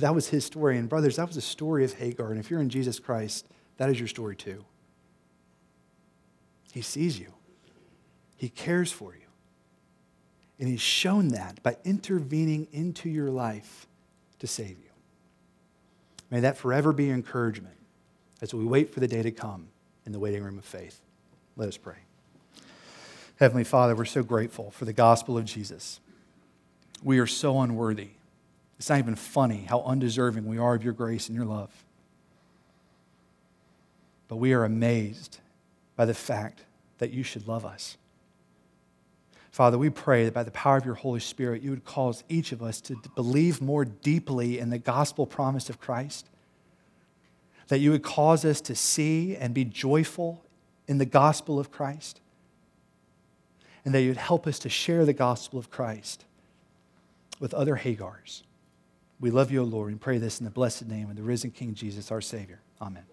[0.00, 0.78] That was his story.
[0.78, 2.32] And, brothers, that was the story of Hagar.
[2.32, 4.64] And if you're in Jesus Christ, that is your story too.
[6.72, 7.32] He sees you.
[8.36, 9.28] He cares for you.
[10.58, 13.86] And He's shown that by intervening into your life
[14.44, 14.90] to save you.
[16.30, 17.76] May that forever be encouragement
[18.42, 19.68] as we wait for the day to come
[20.04, 21.00] in the waiting room of faith.
[21.56, 21.96] Let us pray.
[23.40, 25.98] Heavenly Father, we're so grateful for the gospel of Jesus.
[27.02, 28.10] We are so unworthy.
[28.78, 31.70] It's not even funny how undeserving we are of your grace and your love.
[34.28, 35.38] But we are amazed
[35.96, 36.64] by the fact
[36.98, 37.96] that you should love us.
[39.54, 42.50] Father, we pray that by the power of your Holy Spirit, you would cause each
[42.50, 46.28] of us to believe more deeply in the gospel promise of Christ.
[47.68, 50.44] That you would cause us to see and be joyful
[50.88, 52.20] in the gospel of Christ.
[53.84, 56.24] And that you would help us to share the gospel of Christ
[57.38, 58.42] with other Hagars.
[59.20, 61.52] We love you, O Lord, and pray this in the blessed name of the risen
[61.52, 62.58] King Jesus, our Savior.
[62.82, 63.04] Amen.